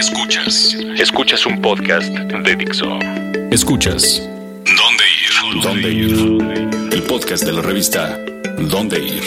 Escuchas. 0.00 0.74
Escuchas 0.96 1.44
un 1.44 1.60
podcast 1.60 2.08
de 2.08 2.56
Dixo. 2.56 2.98
Escuchas. 3.50 4.26
¿Dónde 4.64 5.04
ir? 5.20 5.62
¿Dónde 5.62 5.90
ir? 5.90 6.90
El 6.90 7.02
podcast 7.02 7.44
de 7.44 7.52
la 7.52 7.60
revista 7.60 8.18
¿Dónde 8.58 8.98
ir? 8.98 9.22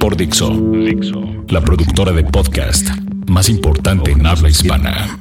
Por 0.00 0.16
Dixo. 0.16 0.50
Dixo. 0.50 1.22
La 1.48 1.60
productora 1.60 2.10
de 2.10 2.24
podcast 2.24 2.88
más 3.28 3.48
importante 3.48 4.10
en 4.10 4.26
habla 4.26 4.48
hispana. 4.48 5.20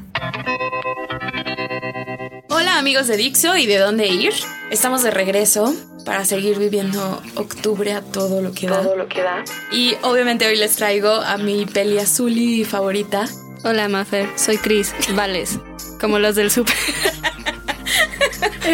Hola 2.49 2.79
amigos 2.79 3.07
de 3.07 3.15
Dixo 3.15 3.55
y 3.57 3.67
de 3.67 3.77
dónde 3.77 4.07
ir. 4.07 4.33
Estamos 4.71 5.03
de 5.03 5.11
regreso 5.11 5.71
para 6.03 6.25
seguir 6.25 6.57
viviendo 6.57 7.21
octubre 7.35 7.93
a 7.93 8.01
todo 8.01 8.41
lo 8.41 8.53
que 8.53 8.65
da. 8.65 8.81
Todo 8.81 8.95
lo 8.95 9.07
que 9.07 9.21
da. 9.21 9.43
Y 9.71 9.93
obviamente 10.01 10.47
hoy 10.47 10.55
les 10.55 10.77
traigo 10.77 11.11
a 11.11 11.37
mi 11.37 11.67
peli 11.67 11.99
azuli 11.99 12.65
favorita. 12.65 13.27
Hola, 13.63 13.87
Mafer. 13.87 14.27
Soy 14.35 14.57
Chris 14.57 14.93
Vales. 15.15 15.59
Como 15.99 16.19
los 16.19 16.35
del 16.35 16.51
super. 16.51 16.75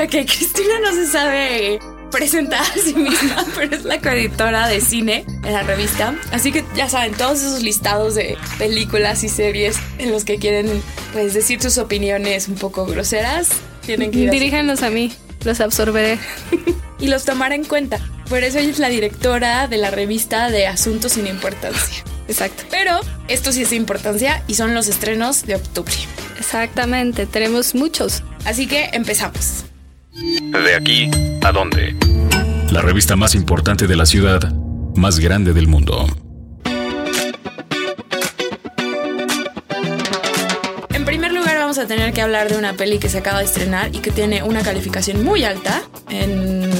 Ok, 0.03 0.11
Cristina 0.11 0.79
no 0.83 0.93
se 0.93 1.07
sabe 1.07 1.79
presentar 2.11 2.61
a 2.61 2.73
sí 2.79 2.93
misma, 2.93 3.43
pero 3.55 3.75
es 3.75 3.83
la 3.83 3.99
coeditora 3.99 4.67
de 4.67 4.81
cine 4.81 5.25
en 5.43 5.51
la 5.51 5.63
revista. 5.63 6.15
Así 6.31 6.51
que 6.51 6.63
ya 6.75 6.87
saben, 6.87 7.13
todos 7.13 7.39
esos 7.39 7.63
listados 7.63 8.13
de 8.13 8.37
películas 8.59 9.23
y 9.23 9.29
series 9.29 9.77
en 9.97 10.11
los 10.11 10.25
que 10.25 10.37
quieren 10.37 10.81
pues 11.11 11.33
decir 11.33 11.61
sus 11.61 11.79
opiniones 11.79 12.47
un 12.47 12.55
poco 12.55 12.85
groseras, 12.85 13.49
tienen 13.85 14.11
que 14.11 14.19
ir 14.19 14.29
a- 14.29 14.31
Diríjanos 14.31 14.83
a 14.83 14.91
mí. 14.91 15.11
Los 15.43 15.59
absorberé. 15.59 16.19
y 16.99 17.07
los 17.07 17.25
tomar 17.25 17.51
en 17.51 17.65
cuenta. 17.65 17.99
Por 18.29 18.43
eso 18.43 18.59
ella 18.59 18.69
es 18.69 18.79
la 18.79 18.89
directora 18.89 19.67
de 19.67 19.77
la 19.77 19.89
revista 19.89 20.49
de 20.51 20.67
Asuntos 20.67 21.13
sin 21.13 21.25
Importancia. 21.25 22.03
Exacto. 22.29 22.63
Pero 22.69 22.99
esto 23.27 23.51
sí 23.51 23.63
es 23.63 23.71
de 23.71 23.75
importancia 23.75 24.43
y 24.47 24.53
son 24.53 24.75
los 24.75 24.87
estrenos 24.87 25.45
de 25.47 25.55
octubre. 25.55 25.93
Exactamente. 26.37 27.25
Tenemos 27.25 27.73
muchos. 27.73 28.23
Así 28.45 28.67
que 28.67 28.89
empezamos. 28.93 29.65
De 30.13 30.75
aquí 30.75 31.09
a 31.41 31.51
dónde. 31.51 31.95
La 32.71 32.81
revista 32.81 33.15
más 33.15 33.33
importante 33.33 33.87
de 33.87 33.95
la 33.95 34.05
ciudad, 34.05 34.53
más 34.95 35.19
grande 35.19 35.53
del 35.53 35.67
mundo. 35.67 36.05
En 40.89 41.05
primer 41.05 41.33
lugar 41.33 41.57
vamos 41.57 41.79
a 41.79 41.87
tener 41.87 42.13
que 42.13 42.21
hablar 42.21 42.49
de 42.51 42.57
una 42.57 42.73
peli 42.73 42.99
que 42.99 43.09
se 43.09 43.17
acaba 43.17 43.39
de 43.39 43.45
estrenar 43.45 43.95
y 43.95 43.99
que 43.99 44.11
tiene 44.11 44.43
una 44.43 44.61
calificación 44.61 45.23
muy 45.23 45.43
alta 45.43 45.81
en 46.11 46.78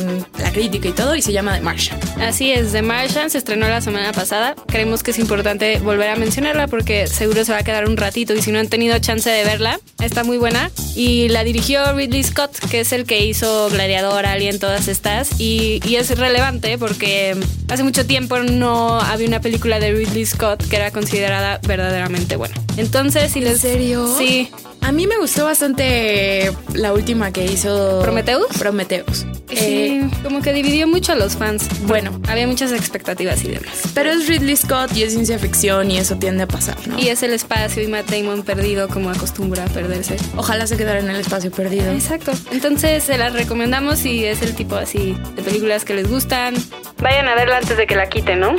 crítica 0.59 0.89
y 0.89 0.91
todo 0.91 1.15
y 1.15 1.21
se 1.21 1.31
llama 1.31 1.55
The 1.55 1.61
Martian. 1.61 1.97
Así 2.19 2.51
es, 2.51 2.73
The 2.73 2.81
Martian 2.81 3.29
se 3.29 3.37
estrenó 3.37 3.69
la 3.69 3.79
semana 3.79 4.11
pasada. 4.11 4.55
Creemos 4.67 5.03
que 5.03 5.11
es 5.11 5.19
importante 5.19 5.79
volver 5.79 6.09
a 6.09 6.17
mencionarla 6.17 6.67
porque 6.67 7.07
seguro 7.07 7.45
se 7.45 7.53
va 7.53 7.59
a 7.59 7.63
quedar 7.63 7.87
un 7.87 7.95
ratito 7.95 8.33
y 8.33 8.41
si 8.41 8.51
no 8.51 8.59
han 8.59 8.67
tenido 8.67 8.99
chance 8.99 9.29
de 9.29 9.45
verla, 9.45 9.79
está 10.01 10.25
muy 10.25 10.37
buena. 10.37 10.69
Y 10.95 11.29
la 11.29 11.45
dirigió 11.45 11.93
Ridley 11.93 12.23
Scott, 12.23 12.59
que 12.69 12.81
es 12.81 12.91
el 12.91 13.05
que 13.05 13.25
hizo 13.25 13.69
Gladiador, 13.69 14.25
Alien, 14.25 14.59
todas 14.59 14.89
estas. 14.89 15.39
Y, 15.39 15.79
y 15.85 15.95
es 15.95 16.09
relevante 16.17 16.77
porque 16.77 17.37
hace 17.69 17.83
mucho 17.83 18.05
tiempo 18.05 18.37
no 18.39 18.99
había 18.99 19.29
una 19.29 19.39
película 19.39 19.79
de 19.79 19.93
Ridley 19.93 20.25
Scott 20.25 20.67
que 20.67 20.75
era 20.75 20.91
considerada 20.91 21.61
verdaderamente 21.65 22.35
buena. 22.35 22.55
Entonces, 22.75 23.31
si 23.31 23.39
les... 23.39 23.61
serio? 23.61 24.13
Sí. 24.17 24.51
A 24.81 24.91
mí 24.91 25.05
me 25.05 25.17
gustó 25.17 25.45
bastante 25.45 26.51
la 26.73 26.93
última 26.93 27.31
que 27.31 27.45
hizo 27.45 27.99
¿Prometheus? 28.01 28.47
Prometheus. 28.57 29.25
Sí, 29.49 29.55
Eh, 29.57 30.09
como 30.23 30.41
que 30.41 30.53
dividió 30.53 30.87
mucho 30.87 31.11
a 31.11 31.15
los 31.15 31.35
fans. 31.35 31.67
bueno, 31.83 32.19
Había 32.27 32.47
muchas 32.47 32.71
expectativas 32.71 33.43
y 33.43 33.49
demás. 33.49 33.81
pero 33.93 34.09
es 34.11 34.27
Ridley 34.27 34.55
Scott 34.55 34.95
y 34.95 35.03
es 35.03 35.13
ciencia 35.13 35.37
ficción 35.39 35.91
y 35.91 35.97
eso 35.97 36.15
tiende 36.17 36.43
a 36.43 36.47
pasar, 36.47 36.75
¿no? 36.87 36.97
Y 36.99 37.09
es 37.09 37.21
el 37.23 37.33
espacio 37.33 37.83
y 37.83 37.87
Matt 37.87 38.09
Damon 38.09 38.43
perdido 38.43 38.87
como 38.87 39.09
acostumbra 39.09 39.65
a 39.65 39.67
perderse. 39.67 40.17
Ojalá 40.37 40.65
se 40.67 40.77
quedara 40.77 40.99
en 40.99 41.09
el 41.09 41.19
espacio 41.19 41.51
perdido. 41.51 41.91
Exacto. 41.91 42.31
Entonces 42.51 43.03
se 43.03 43.17
las 43.17 43.33
recomendamos 43.33 43.99
si 43.99 44.25
es 44.25 44.41
el 44.41 44.55
tipo 44.55 44.75
así 44.75 45.15
de 45.35 45.41
películas 45.43 45.83
que 45.85 45.93
les 45.95 46.07
gustan. 46.09 46.55
Vayan 47.01 47.27
a 47.27 47.35
verla 47.35 47.57
antes 47.57 47.75
de 47.77 47.85
que 47.85 47.95
la 47.95 48.07
quiten, 48.09 48.39
¿no? 48.39 48.55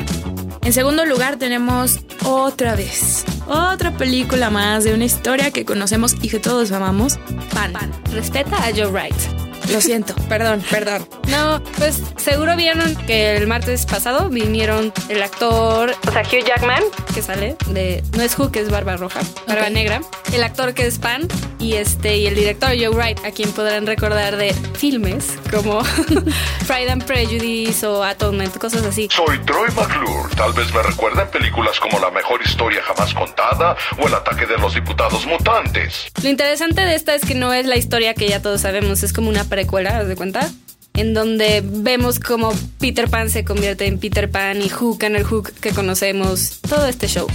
En 0.63 0.73
segundo 0.73 1.05
lugar 1.07 1.37
tenemos 1.37 2.01
otra 2.25 2.77
vez, 2.77 3.25
otra 3.51 3.91
película 3.97 4.49
más 4.51 4.85
de 4.85 4.95
una 4.95 5.05
historia 5.05 5.51
que 5.51 5.65
conocemos 5.65 6.15
y 6.23 6.29
que 6.29 6.39
todos 6.39 6.71
amamos, 6.73 7.19
Pan. 7.53 7.73
Respeta 8.13 8.57
a 8.57 8.71
Joe 8.73 8.87
Wright. 8.87 9.40
Lo 9.69 9.81
siento, 9.81 10.15
perdón, 10.29 10.63
perdón. 10.71 11.09
No, 11.29 11.63
pues 11.77 12.03
seguro 12.17 12.57
vieron 12.57 12.97
que 13.07 13.37
el 13.37 13.47
martes 13.47 13.87
pasado 13.87 14.29
vinieron 14.29 14.93
el 15.09 15.23
actor, 15.23 15.95
o 16.07 16.11
sea, 16.11 16.23
Hugh 16.23 16.45
Jackman, 16.45 16.83
que 17.15 17.23
sale 17.23 17.57
de 17.69 18.03
no 18.17 18.23
es 18.23 18.39
Hugh, 18.39 18.51
que 18.51 18.61
es 18.61 18.71
Barba 18.71 18.97
Roja, 18.97 19.21
Barba. 19.47 19.71
Negra, 19.71 20.01
el 20.33 20.43
actor 20.43 20.75
que 20.75 20.87
es 20.87 20.99
Pan 20.99 21.29
y 21.59 21.75
este 21.75 22.17
y 22.17 22.27
el 22.27 22.35
director 22.35 22.71
Joe 22.71 22.89
Wright, 22.89 23.25
a 23.25 23.31
quien 23.31 23.53
podrán 23.53 23.87
recordar 23.87 24.37
de 24.37 24.55
filmes 24.75 25.39
como 25.51 25.83
Pride 26.67 26.91
and 26.91 27.05
Prejudice 27.05 27.87
o 27.87 28.03
Atonement, 28.03 28.57
cosas 28.59 28.85
así. 28.85 29.09
Soy 29.13 29.39
Troy 29.41 29.71
McClure. 29.73 30.35
Tal 30.37 30.53
vez 30.53 30.73
me 30.73 30.83
recuerden 30.83 31.29
películas 31.29 31.79
como 31.79 31.99
La 32.01 32.11
mejor 32.11 32.41
historia 32.43 32.83
jamás 32.83 33.15
contada 33.15 33.77
o 33.99 34.07
El 34.07 34.15
ataque 34.15 34.47
de 34.47 34.59
los 34.59 34.75
diputados 34.75 35.27
mutantes. 35.27 36.07
Lo 36.23 36.29
interesante 36.29 36.81
de 36.83 36.95
esta 36.95 37.15
es 37.15 37.23
que 37.23 37.35
no 37.35 37.53
es 37.53 37.67
la 37.67 37.77
historia 37.77 38.15
que 38.15 38.29
ya 38.29 38.41
todos 38.41 38.63
sabemos, 38.63 39.03
es 39.03 39.13
como 39.13 39.29
una 39.29 39.45
precuela, 39.61 39.99
¿haz 39.99 40.09
de 40.09 40.17
cuenta? 40.17 40.51
En 40.95 41.13
donde 41.13 41.63
vemos 41.63 42.19
cómo 42.19 42.51
Peter 42.79 43.11
Pan 43.11 43.29
se 43.29 43.45
convierte 43.45 43.87
en 43.87 43.99
Peter 43.99 44.31
Pan 44.31 44.63
y 44.63 44.71
Hook 44.71 45.03
en 45.03 45.17
el 45.17 45.25
Hook 45.25 45.53
que 45.61 45.73
conocemos, 45.73 46.61
todo 46.67 46.87
este 46.87 47.09
show. 47.09 47.27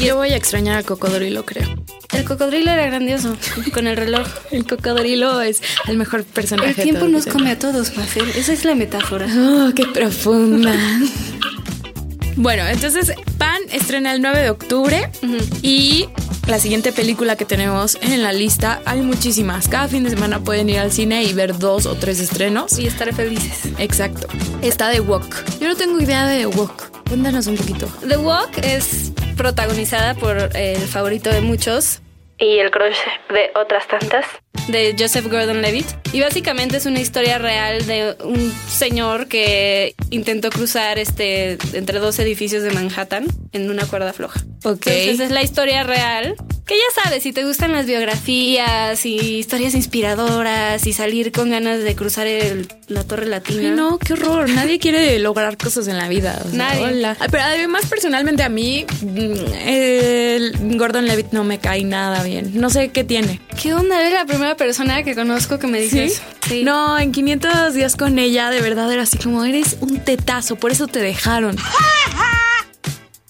Yo 0.00 0.16
voy 0.16 0.30
a 0.30 0.36
extrañar 0.36 0.78
al 0.78 0.84
cocodrilo, 0.84 1.44
creo. 1.44 1.68
El 2.12 2.24
cocodrilo 2.24 2.72
era 2.72 2.86
grandioso, 2.86 3.36
con 3.72 3.86
el 3.86 3.96
reloj. 3.96 4.26
El 4.50 4.66
cocodrilo 4.66 5.40
es 5.40 5.62
el 5.86 5.96
mejor 5.96 6.24
personaje. 6.24 6.70
El 6.70 6.90
tiempo 6.90 7.06
nos 7.06 7.26
come 7.26 7.52
a 7.52 7.58
todos, 7.58 7.96
Mafer. 7.96 8.28
Esa 8.36 8.52
es 8.52 8.64
la 8.64 8.74
metáfora. 8.74 9.26
Oh, 9.28 9.72
qué 9.74 9.84
profunda. 9.86 10.74
bueno, 12.38 12.66
entonces 12.66 13.12
Pan 13.36 13.58
estrena 13.70 14.12
el 14.12 14.22
9 14.22 14.40
de 14.40 14.50
octubre 14.50 15.10
y 15.62 16.08
la 16.46 16.58
siguiente 16.58 16.92
película 16.92 17.36
que 17.36 17.44
tenemos 17.44 17.98
en 18.00 18.22
la 18.22 18.32
lista, 18.32 18.80
hay 18.86 19.02
muchísimas. 19.02 19.68
Cada 19.68 19.86
fin 19.86 20.04
de 20.04 20.10
semana 20.10 20.40
pueden 20.40 20.70
ir 20.70 20.78
al 20.78 20.90
cine 20.90 21.24
y 21.24 21.34
ver 21.34 21.58
dos 21.58 21.84
o 21.84 21.94
tres 21.94 22.20
estrenos. 22.20 22.78
Y 22.78 22.86
estar 22.86 23.14
felices. 23.14 23.72
Exacto. 23.78 24.28
Está 24.62 24.90
The 24.90 25.00
Walk. 25.00 25.58
Yo 25.60 25.68
no 25.68 25.76
tengo 25.76 26.00
idea 26.00 26.26
de 26.26 26.38
The 26.38 26.46
Walk. 26.46 27.06
Cuéntanos 27.08 27.46
un 27.48 27.56
poquito. 27.56 27.86
The 28.08 28.16
Walk 28.16 28.58
es 28.62 29.12
protagonizada 29.36 30.14
por 30.14 30.56
el 30.56 30.78
favorito 30.78 31.28
de 31.30 31.42
muchos 31.42 32.00
y 32.38 32.58
el 32.58 32.70
crush 32.70 32.96
de 33.30 33.50
otras 33.54 33.86
tantas, 33.88 34.26
de 34.68 34.94
Joseph 34.98 35.26
Gordon-Levitt. 35.26 35.86
Y 36.12 36.20
básicamente 36.20 36.76
es 36.76 36.86
una 36.86 37.00
historia 37.00 37.38
real 37.38 37.86
de 37.86 38.16
un 38.24 38.52
señor 38.68 39.28
que 39.28 39.94
intentó 40.10 40.50
cruzar 40.50 40.98
este 40.98 41.58
entre 41.72 41.98
dos 41.98 42.18
edificios 42.18 42.62
de 42.62 42.70
Manhattan 42.70 43.26
en 43.52 43.70
una 43.70 43.86
cuerda 43.86 44.12
floja. 44.12 44.40
Ok. 44.64 44.86
Entonces 44.86 45.20
es 45.20 45.30
la 45.30 45.42
historia 45.42 45.82
real. 45.82 46.36
Que 46.68 46.74
ya 46.76 47.02
sabes, 47.02 47.22
si 47.22 47.32
te 47.32 47.44
gustan 47.46 47.72
las 47.72 47.86
biografías 47.86 49.06
y 49.06 49.38
historias 49.38 49.74
inspiradoras 49.74 50.86
y 50.86 50.92
salir 50.92 51.32
con 51.32 51.48
ganas 51.50 51.82
de 51.82 51.96
cruzar 51.96 52.26
el- 52.26 52.68
la 52.88 53.04
Torre 53.04 53.24
Latina. 53.24 53.70
Ay, 53.70 53.74
no, 53.74 53.98
qué 53.98 54.12
horror. 54.12 54.50
Nadie 54.50 54.78
quiere 54.78 55.18
lograr 55.18 55.56
cosas 55.56 55.88
en 55.88 55.96
la 55.96 56.08
vida. 56.08 56.38
o 56.44 56.48
sea, 56.50 56.58
Nadie. 56.58 56.84
hola. 56.84 57.16
Ay, 57.20 57.28
Pero 57.30 57.42
además, 57.42 57.86
personalmente, 57.86 58.42
a 58.42 58.50
mí, 58.50 58.84
mm, 59.00 59.32
el 59.66 60.76
Gordon 60.76 61.06
Levitt 61.06 61.32
no 61.32 61.42
me 61.42 61.58
cae 61.58 61.84
nada 61.84 62.22
bien. 62.22 62.50
No 62.60 62.68
sé 62.68 62.90
qué 62.90 63.02
tiene. 63.02 63.40
¿Qué 63.60 63.72
onda? 63.72 63.98
Eres 64.00 64.12
la 64.12 64.26
primera 64.26 64.54
persona 64.56 65.02
que 65.02 65.14
conozco 65.14 65.58
que 65.58 65.66
me 65.68 65.80
dice 65.80 66.04
eso. 66.04 66.22
Sí. 66.46 66.64
No, 66.64 66.98
en 66.98 67.12
500 67.12 67.72
días 67.74 67.96
con 67.96 68.18
ella, 68.18 68.50
de 68.50 68.60
verdad 68.60 68.92
era 68.92 69.02
así 69.04 69.16
como 69.18 69.44
eres 69.44 69.78
un 69.80 70.00
tetazo, 70.00 70.56
por 70.56 70.70
eso 70.70 70.86
te 70.86 71.00
dejaron. 71.00 71.56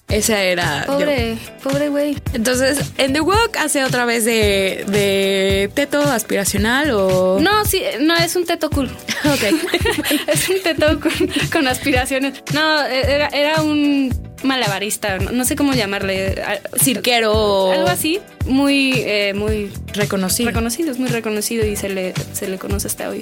Esa 0.09 0.41
era. 0.43 0.87
yo. 0.87 0.93
Pobre, 0.95 1.37
pobre 1.63 1.89
güey. 1.91 2.17
Entonces, 2.33 2.79
en 2.97 3.13
The 3.13 3.21
Walk 3.21 3.57
hace 3.59 3.85
otra 3.85 4.07
vez 4.07 4.25
de, 4.25 4.85
de 4.89 5.71
teto 5.75 6.01
aspiracional 6.03 6.91
o. 6.93 7.39
No, 7.41 7.65
sí, 7.67 7.83
no, 8.01 8.15
es 8.17 8.35
un 8.37 8.47
teto 8.47 8.71
cool. 8.71 8.91
Ok. 9.25 9.43
es 10.29 10.49
un 10.49 10.63
teto 10.63 11.01
con, 11.01 11.13
con 11.53 11.69
aspiraciones. 11.69 12.43
No, 12.55 12.85
era, 12.87 13.27
era 13.29 13.61
un 13.63 14.17
malabarista, 14.45 15.19
no, 15.19 15.33
no 15.33 15.45
sé 15.45 15.57
cómo 15.57 15.75
llamarle. 15.75 16.41
Cirquero. 16.81 17.73
Algo 17.73 17.89
así. 17.89 18.21
Muy, 18.47 18.93
eh, 19.05 19.35
muy 19.35 19.71
Reconocido. 19.93 20.49
reconocido, 20.49 20.91
es 20.93 20.99
muy 20.99 21.09
reconocido 21.11 21.67
y 21.67 21.77
se 21.77 21.89
le, 21.91 22.15
se 22.33 22.49
le 22.49 22.59
conoce 22.59 22.87
hasta 22.87 23.09
hoy. 23.11 23.21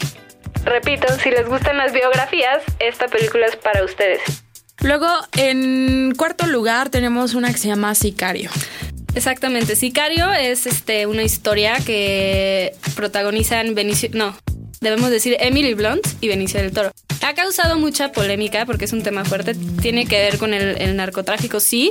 Repito, 0.65 1.07
si 1.23 1.31
les 1.31 1.49
gustan 1.49 1.79
las 1.79 1.93
biografías, 1.93 2.63
esta 2.79 3.09
película 3.09 3.47
es 3.47 3.57
para 3.57 3.83
ustedes. 3.85 4.21
Luego, 4.81 5.09
en 5.37 6.15
cuarto 6.17 6.47
lugar, 6.47 6.91
tenemos 6.91 7.35
una 7.35 7.53
que 7.53 7.59
se 7.59 7.69
llama 7.69 7.95
Sicario. 7.95 8.51
Exactamente. 9.15 9.77
Sicario 9.77 10.33
es 10.33 10.67
este 10.67 11.07
una 11.07 11.23
historia 11.23 11.79
que 11.85 12.75
protagonizan 12.95 13.75
Benicio, 13.75 14.11
no, 14.13 14.37
debemos 14.81 15.11
decir 15.11 15.37
Emily 15.41 15.75
Blunt 15.75 16.07
y 16.21 16.29
Benicio 16.29 16.61
del 16.61 16.73
Toro. 16.73 16.93
Ha 17.27 17.35
causado 17.35 17.77
mucha 17.77 18.13
polémica 18.13 18.65
porque 18.67 18.85
es 18.85 18.93
un 18.93 19.03
tema 19.03 19.25
fuerte. 19.25 19.57
Tiene 19.83 20.07
que 20.07 20.17
ver 20.17 20.39
con 20.39 20.55
el, 20.55 20.81
el 20.81 20.95
narcotráfico, 20.95 21.59
sí, 21.59 21.91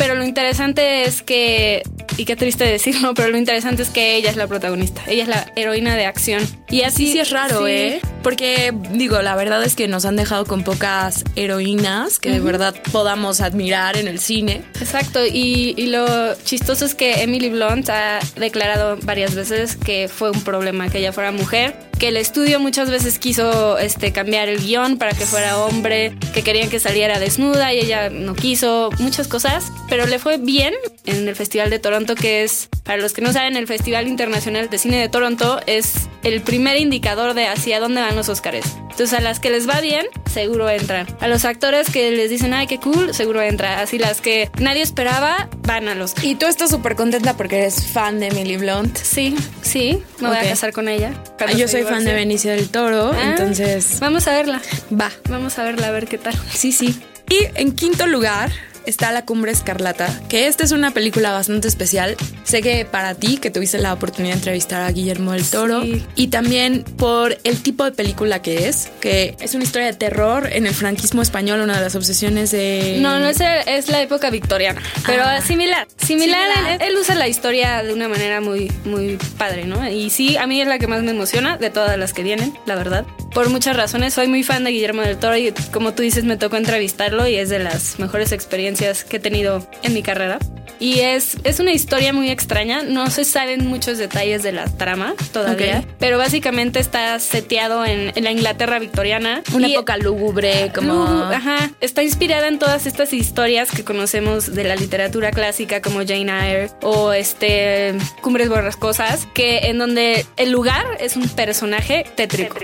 pero 0.00 0.14
lo 0.14 0.24
interesante 0.24 1.02
es 1.02 1.20
que, 1.20 1.82
y 2.16 2.24
qué 2.24 2.34
triste 2.34 2.64
decirlo, 2.64 3.12
pero 3.14 3.28
lo 3.28 3.36
interesante 3.36 3.82
es 3.82 3.90
que 3.90 4.16
ella 4.16 4.30
es 4.30 4.36
la 4.36 4.46
protagonista, 4.46 5.02
ella 5.06 5.24
es 5.24 5.28
la 5.28 5.52
heroína 5.54 5.96
de 5.96 6.06
acción. 6.06 6.42
Y 6.70 6.80
así 6.80 7.08
sí, 7.08 7.12
sí 7.12 7.18
es 7.18 7.28
raro, 7.28 7.68
¿eh? 7.68 8.00
Porque 8.22 8.72
digo, 8.92 9.20
la 9.20 9.36
verdad 9.36 9.62
es 9.62 9.76
que 9.76 9.86
nos 9.86 10.06
han 10.06 10.16
dejado 10.16 10.46
con 10.46 10.64
pocas 10.64 11.24
heroínas 11.36 12.18
que 12.18 12.30
de 12.30 12.40
verdad 12.40 12.74
podamos 12.90 13.42
admirar 13.42 13.98
en 13.98 14.08
el 14.08 14.18
cine. 14.18 14.62
Exacto, 14.80 15.26
y, 15.26 15.74
y, 15.76 15.88
lo 15.88 16.34
chistoso 16.36 16.86
es 16.86 16.94
que 16.94 17.22
Emily 17.22 17.50
Blunt 17.50 17.90
ha 17.90 18.20
declarado 18.36 18.96
varias 19.02 19.34
veces 19.34 19.76
que 19.76 20.08
fue 20.08 20.30
un 20.30 20.40
problema 20.42 20.88
que 20.88 21.00
ella 21.00 21.12
fuera 21.12 21.32
mujer 21.32 21.89
que 22.00 22.08
el 22.08 22.16
estudio 22.16 22.58
muchas 22.60 22.90
veces 22.90 23.18
quiso 23.18 23.76
este, 23.76 24.10
cambiar 24.10 24.48
el 24.48 24.58
guion 24.58 24.96
para 24.96 25.12
que 25.12 25.26
fuera 25.26 25.58
hombre, 25.58 26.16
que 26.32 26.42
querían 26.42 26.70
que 26.70 26.80
saliera 26.80 27.18
desnuda 27.18 27.74
y 27.74 27.78
ella 27.78 28.08
no 28.08 28.34
quiso, 28.34 28.88
muchas 28.98 29.28
cosas, 29.28 29.70
pero 29.90 30.06
le 30.06 30.18
fue 30.18 30.38
bien 30.38 30.72
en 31.04 31.28
el 31.28 31.36
Festival 31.36 31.68
de 31.68 31.78
Toronto, 31.78 32.14
que 32.14 32.42
es, 32.42 32.70
para 32.84 33.02
los 33.02 33.12
que 33.12 33.20
no 33.20 33.34
saben, 33.34 33.54
el 33.54 33.66
Festival 33.66 34.08
Internacional 34.08 34.70
de 34.70 34.78
Cine 34.78 34.98
de 34.98 35.10
Toronto 35.10 35.60
es 35.66 36.08
el 36.22 36.40
primer 36.40 36.78
indicador 36.78 37.34
de 37.34 37.48
hacia 37.48 37.80
dónde 37.80 38.00
van 38.00 38.16
los 38.16 38.30
Oscars. 38.30 38.64
Entonces 38.90 39.12
a 39.12 39.20
las 39.20 39.38
que 39.38 39.50
les 39.50 39.68
va 39.68 39.82
bien, 39.82 40.06
seguro 40.30 40.68
entran. 40.68 41.06
A 41.20 41.28
los 41.28 41.44
actores 41.44 41.90
que 41.90 42.10
les 42.10 42.30
dicen, 42.30 42.54
ay, 42.54 42.66
qué 42.66 42.78
cool, 42.78 43.14
seguro 43.14 43.42
entra. 43.42 43.80
Así 43.80 43.98
las 43.98 44.20
que 44.20 44.50
nadie 44.58 44.82
esperaba, 44.82 45.48
van 45.66 45.88
a 45.88 45.94
los. 45.94 46.14
Y 46.22 46.34
tú 46.36 46.46
estás 46.46 46.70
súper 46.70 46.96
contenta 46.96 47.36
porque 47.36 47.58
eres 47.58 47.86
fan 47.86 48.20
de 48.20 48.28
Emily 48.28 48.56
Blunt. 48.56 48.96
Sí, 48.96 49.36
sí, 49.62 50.02
me 50.20 50.28
voy 50.28 50.38
a 50.38 50.42
casar 50.42 50.72
con 50.72 50.88
ella. 50.88 51.12
Ah, 51.38 51.52
yo 51.52 51.68
soy 51.68 51.82
fan 51.82 52.04
de 52.04 52.14
Benicio 52.14 52.50
del 52.50 52.68
Toro, 52.68 53.12
ah, 53.12 53.30
entonces... 53.30 53.98
Vamos 54.00 54.26
a 54.28 54.32
verla. 54.32 54.60
Va. 54.98 55.10
Vamos 55.28 55.58
a 55.58 55.64
verla, 55.64 55.88
a 55.88 55.90
ver 55.90 56.06
qué 56.06 56.18
tal. 56.18 56.34
Sí, 56.52 56.72
sí. 56.72 57.00
Y 57.28 57.46
en 57.54 57.72
quinto 57.72 58.06
lugar, 58.06 58.50
está 58.86 59.12
La 59.12 59.24
Cumbre 59.24 59.52
Escarlata, 59.52 60.20
que 60.28 60.46
esta 60.46 60.64
es 60.64 60.72
una 60.72 60.90
película 60.90 61.32
bastante 61.32 61.68
especial. 61.68 62.16
Sé 62.44 62.62
que 62.62 62.84
para 62.84 63.14
ti, 63.14 63.38
que 63.38 63.50
tuviste 63.50 63.78
la 63.78 63.92
oportunidad 63.92 64.34
de 64.34 64.38
entrevistar 64.38 64.82
a 64.82 64.90
Guillermo 64.90 65.32
del 65.32 65.44
Toro, 65.48 65.82
y 66.14 66.28
también 66.28 66.84
por 66.96 67.38
el 67.44 67.62
tipo 67.62 67.84
de 67.84 67.92
película 67.92 68.42
que 68.42 68.68
es, 68.68 68.90
que 69.00 69.36
es 69.40 69.54
una 69.54 69.64
historia 69.64 69.88
de 69.88 69.94
terror 69.94 70.48
en 70.52 70.66
el 70.66 70.74
franquismo 70.74 71.22
español, 71.22 71.60
una 71.60 71.76
de 71.76 71.82
las 71.82 71.94
obsesiones 71.94 72.50
de... 72.50 72.98
No, 73.00 73.18
no 73.18 73.28
es, 73.28 73.40
es 73.66 73.88
la 73.88 74.02
época 74.02 74.30
victoriana, 74.30 74.80
pero 75.06 75.24
ah. 75.24 75.40
similar. 75.40 75.86
Similar, 75.96 76.80
Él, 76.80 76.96
usa 76.96 77.14
la 77.14 77.28
historia 77.28 77.82
de 77.82 77.92
una 77.92 78.08
manera 78.08 78.40
muy, 78.40 78.70
muy 78.84 79.18
padre, 79.38 79.64
¿no? 79.64 79.88
Y 79.88 80.10
sí, 80.10 80.36
a 80.36 80.46
mí 80.46 80.60
es 80.60 80.66
la 80.66 80.78
que 80.78 80.86
más 80.86 81.02
me 81.02 81.12
emociona 81.12 81.56
de 81.56 81.70
todas 81.70 81.96
las 81.98 82.12
que 82.12 82.22
vienen, 82.22 82.52
la 82.66 82.74
verdad. 82.74 83.04
Por 83.32 83.48
muchas 83.48 83.76
razones, 83.76 84.14
soy 84.14 84.26
muy 84.26 84.42
fan 84.42 84.64
de 84.64 84.70
Guillermo 84.70 85.02
del 85.02 85.16
Toro 85.16 85.36
y 85.36 85.52
como 85.72 85.92
tú 85.94 86.02
dices, 86.02 86.24
me 86.24 86.36
tocó 86.36 86.56
entrevistarlo 86.56 87.28
y 87.28 87.36
es 87.36 87.48
de 87.48 87.60
las 87.60 87.98
mejores 87.98 88.32
experiencias 88.32 88.70
que 89.08 89.16
he 89.16 89.20
tenido 89.20 89.66
en 89.82 89.94
mi 89.94 90.02
carrera. 90.02 90.38
Y 90.78 91.00
es, 91.00 91.36
es 91.44 91.60
una 91.60 91.72
historia 91.72 92.14
muy 92.14 92.30
extraña, 92.30 92.82
no 92.82 93.10
se 93.10 93.24
saben 93.26 93.66
muchos 93.66 93.98
detalles 93.98 94.42
de 94.42 94.50
la 94.50 94.64
trama 94.64 95.14
todavía, 95.30 95.84
pero 95.98 96.16
básicamente 96.16 96.80
está 96.80 97.18
seteado 97.20 97.84
en, 97.84 98.12
la 98.24 98.30
Inglaterra 98.30 98.78
victoriana. 98.78 99.42
Una 99.52 99.68
época 99.68 99.98
lúgubre, 99.98 100.72
como... 100.74 101.04
ajá, 101.24 101.70
está 101.82 102.02
inspirada 102.02 102.48
en 102.48 102.58
todas 102.58 102.86
estas 102.86 103.12
historias 103.12 103.70
que 103.70 103.84
conocemos 103.84 104.54
de 104.54 104.64
la 104.64 104.74
literatura 104.74 105.32
clásica 105.32 105.82
como 105.82 105.98
Jane 105.98 106.30
Eyre 106.30 106.70
o 106.80 107.12
este 107.12 107.94
Cumbres 108.22 108.48
Borrascosas, 108.48 109.28
que 109.34 109.68
en 109.68 109.76
donde 109.76 110.24
el 110.38 110.50
lugar 110.50 110.86
es 110.98 111.14
un 111.16 111.28
personaje 111.28 112.06
tétrico. 112.16 112.56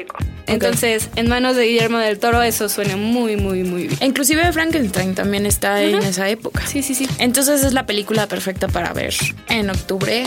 Entonces, 0.47 1.09
en 1.17 1.29
manos 1.29 1.57
de 1.57 1.67
Guillermo 1.67 1.99
del 1.99 2.19
Toro 2.19 2.43
eso 2.43 2.69
suena 2.69 2.97
muy, 2.97 3.37
muy, 3.37 3.65
muy 3.65 3.89
bien. 3.89 3.99
Inclusive 4.03 4.53
Frankenstein 4.53 5.15
también 5.15 5.47
está 5.47 5.83
en 5.83 5.97
esa 5.97 6.29
época. 6.29 6.67
Sí, 6.67 6.83
sí, 6.83 6.95
sí. 6.95 7.09
Entonces 7.19 7.65
es 7.65 7.73
la 7.73 7.87
película 7.87 8.27
perfecta 8.27 8.69
para 8.69 8.93
ver 8.93 9.15
en 9.49 9.71
octubre. 9.71 10.25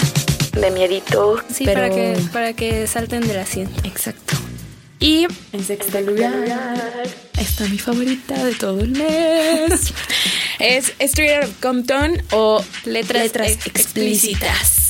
De 0.59 0.71
miedito. 0.71 1.41
Sí, 1.51 1.65
para, 1.65 1.89
que, 1.89 2.17
para 2.33 2.53
que 2.53 2.87
salten 2.87 3.27
de 3.27 3.33
la 3.33 3.45
100. 3.45 3.69
Exacto. 3.83 4.35
Y 4.99 5.27
en 5.53 5.63
sexto 5.63 6.01
lugar 6.01 6.33
está 7.39 7.65
mi 7.65 7.77
favorita 7.79 8.43
de 8.43 8.53
todo 8.53 8.81
el 8.81 8.91
mes. 8.91 9.93
es 10.59 10.93
Street 10.99 11.43
of 11.43 11.51
Compton 11.61 12.21
o 12.31 12.61
Letras, 12.83 13.31
explícitas. 13.65 14.89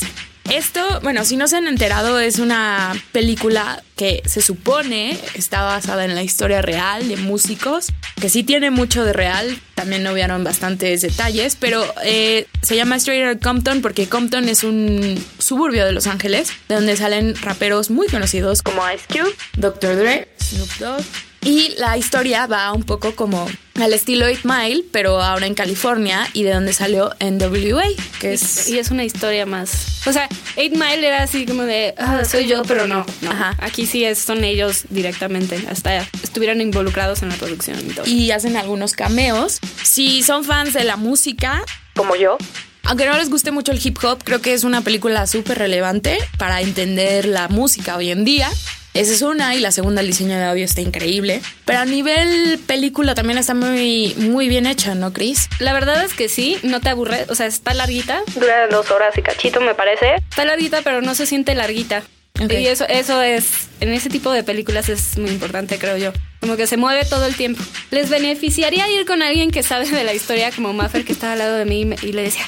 Esto, 0.49 0.99
bueno, 1.03 1.25
si 1.25 1.37
no 1.37 1.47
se 1.47 1.57
han 1.57 1.67
enterado, 1.67 2.19
es 2.19 2.39
una 2.39 2.93
película 3.11 3.83
que 3.95 4.23
se 4.25 4.41
supone 4.41 5.17
está 5.35 5.61
basada 5.61 6.05
en 6.05 6.15
la 6.15 6.23
historia 6.23 6.61
real 6.61 7.07
de 7.07 7.17
músicos, 7.17 7.87
que 8.19 8.29
sí 8.29 8.43
tiene 8.43 8.71
mucho 8.71 9.03
de 9.03 9.13
real, 9.13 9.59
también 9.75 10.01
no 10.01 10.13
vieron 10.13 10.43
bastantes 10.43 11.01
detalles, 11.01 11.55
pero 11.55 11.85
eh, 12.03 12.47
se 12.63 12.75
llama 12.75 12.95
Straight 12.95 13.41
Compton 13.43 13.81
porque 13.81 14.09
Compton 14.09 14.49
es 14.49 14.63
un 14.63 15.23
suburbio 15.37 15.85
de 15.85 15.91
Los 15.91 16.07
Ángeles, 16.07 16.51
de 16.67 16.75
donde 16.75 16.97
salen 16.97 17.35
raperos 17.35 17.91
muy 17.91 18.07
conocidos 18.07 18.63
como 18.63 18.81
Ice 18.91 19.05
Cube, 19.07 19.35
Dr. 19.55 19.97
Dre, 19.97 20.29
Snoop 20.39 20.71
Dogg 20.79 21.05
y 21.41 21.75
la 21.77 21.97
historia 21.97 22.47
va 22.47 22.73
un 22.73 22.83
poco 22.83 23.15
como 23.15 23.47
al 23.81 23.93
estilo 23.93 24.25
8 24.25 24.41
Mile, 24.43 24.83
pero 24.91 25.21
ahora 25.21 25.45
en 25.47 25.55
California 25.55 26.27
y 26.33 26.43
de 26.43 26.53
donde 26.53 26.73
salió 26.73 27.15
NWA, 27.19 27.83
que 28.19 28.33
es... 28.33 28.67
Y 28.69 28.77
es 28.77 28.91
una 28.91 29.03
historia 29.03 29.45
más... 29.45 30.01
O 30.05 30.13
sea, 30.13 30.27
8 30.57 30.71
Mile 30.71 31.07
era 31.07 31.23
así 31.23 31.45
como 31.45 31.63
de, 31.63 31.93
ah, 31.97 32.23
soy 32.25 32.47
yo, 32.47 32.63
pero 32.63 32.87
no. 32.87 33.05
Ajá. 33.27 33.55
Aquí 33.59 33.85
sí 33.85 34.03
es, 34.03 34.19
son 34.19 34.43
ellos 34.43 34.83
directamente, 34.89 35.65
hasta 35.69 36.07
estuvieron 36.23 36.61
involucrados 36.61 37.21
en 37.21 37.29
la 37.29 37.35
producción 37.35 37.79
y 37.79 37.93
todo. 37.93 38.05
Y 38.07 38.31
hacen 38.31 38.57
algunos 38.57 38.93
cameos. 38.93 39.59
Si 39.83 40.23
son 40.23 40.43
fans 40.43 40.73
de 40.73 40.83
la 40.83 40.95
música, 40.95 41.63
como 41.95 42.15
yo, 42.15 42.37
aunque 42.83 43.05
no 43.05 43.17
les 43.17 43.29
guste 43.29 43.51
mucho 43.51 43.71
el 43.71 43.79
hip 43.85 43.97
hop, 44.03 44.23
creo 44.23 44.41
que 44.41 44.53
es 44.53 44.63
una 44.63 44.81
película 44.81 45.27
súper 45.27 45.59
relevante 45.59 46.17
para 46.37 46.61
entender 46.61 47.25
la 47.25 47.47
música 47.47 47.95
hoy 47.95 48.09
en 48.09 48.25
día. 48.25 48.49
Esa 48.99 49.13
es 49.13 49.21
una 49.21 49.55
y 49.55 49.61
la 49.61 49.71
segunda, 49.71 50.01
el 50.01 50.07
diseño 50.07 50.35
de 50.35 50.43
audio 50.43 50.65
está 50.65 50.81
increíble. 50.81 51.39
Pero 51.63 51.79
a 51.79 51.85
nivel 51.85 52.59
película 52.67 53.15
también 53.15 53.37
está 53.37 53.53
muy, 53.53 54.13
muy 54.17 54.49
bien 54.49 54.65
hecha, 54.65 54.93
¿no, 54.93 55.13
Chris? 55.13 55.47
La 55.59 55.71
verdad 55.71 56.03
es 56.03 56.13
que 56.13 56.27
sí, 56.27 56.57
no 56.63 56.81
te 56.81 56.89
aburre, 56.89 57.25
o 57.29 57.35
sea, 57.35 57.45
está 57.45 57.73
larguita. 57.73 58.21
Dura 58.35 58.67
dos 58.67 58.91
horas 58.91 59.17
y 59.17 59.21
cachito, 59.21 59.61
me 59.61 59.73
parece. 59.73 60.15
Está 60.15 60.43
larguita, 60.43 60.81
pero 60.81 61.01
no 61.01 61.15
se 61.15 61.25
siente 61.27 61.55
larguita. 61.55 62.03
Y 62.49 62.67
eso, 62.67 62.85
eso 62.89 63.21
es, 63.21 63.69
en 63.79 63.93
ese 63.93 64.09
tipo 64.09 64.33
de 64.33 64.43
películas 64.43 64.89
es 64.89 65.17
muy 65.17 65.29
importante, 65.29 65.79
creo 65.79 65.95
yo. 65.95 66.11
Como 66.41 66.57
que 66.57 66.67
se 66.67 66.75
mueve 66.75 67.05
todo 67.05 67.25
el 67.25 67.37
tiempo. 67.37 67.63
Les 67.91 68.09
beneficiaría 68.09 68.85
ir 68.89 69.05
con 69.05 69.21
alguien 69.21 69.49
que 69.49 69.63
sabe 69.63 69.89
de 69.89 70.03
la 70.03 70.13
historia, 70.13 70.51
como 70.51 70.73
Maffer, 70.73 71.05
que 71.05 71.13
estaba 71.13 71.33
al 71.33 71.39
lado 71.39 71.55
de 71.55 71.63
mí 71.63 71.89
y 72.01 72.11
le 72.11 72.23
decía, 72.23 72.43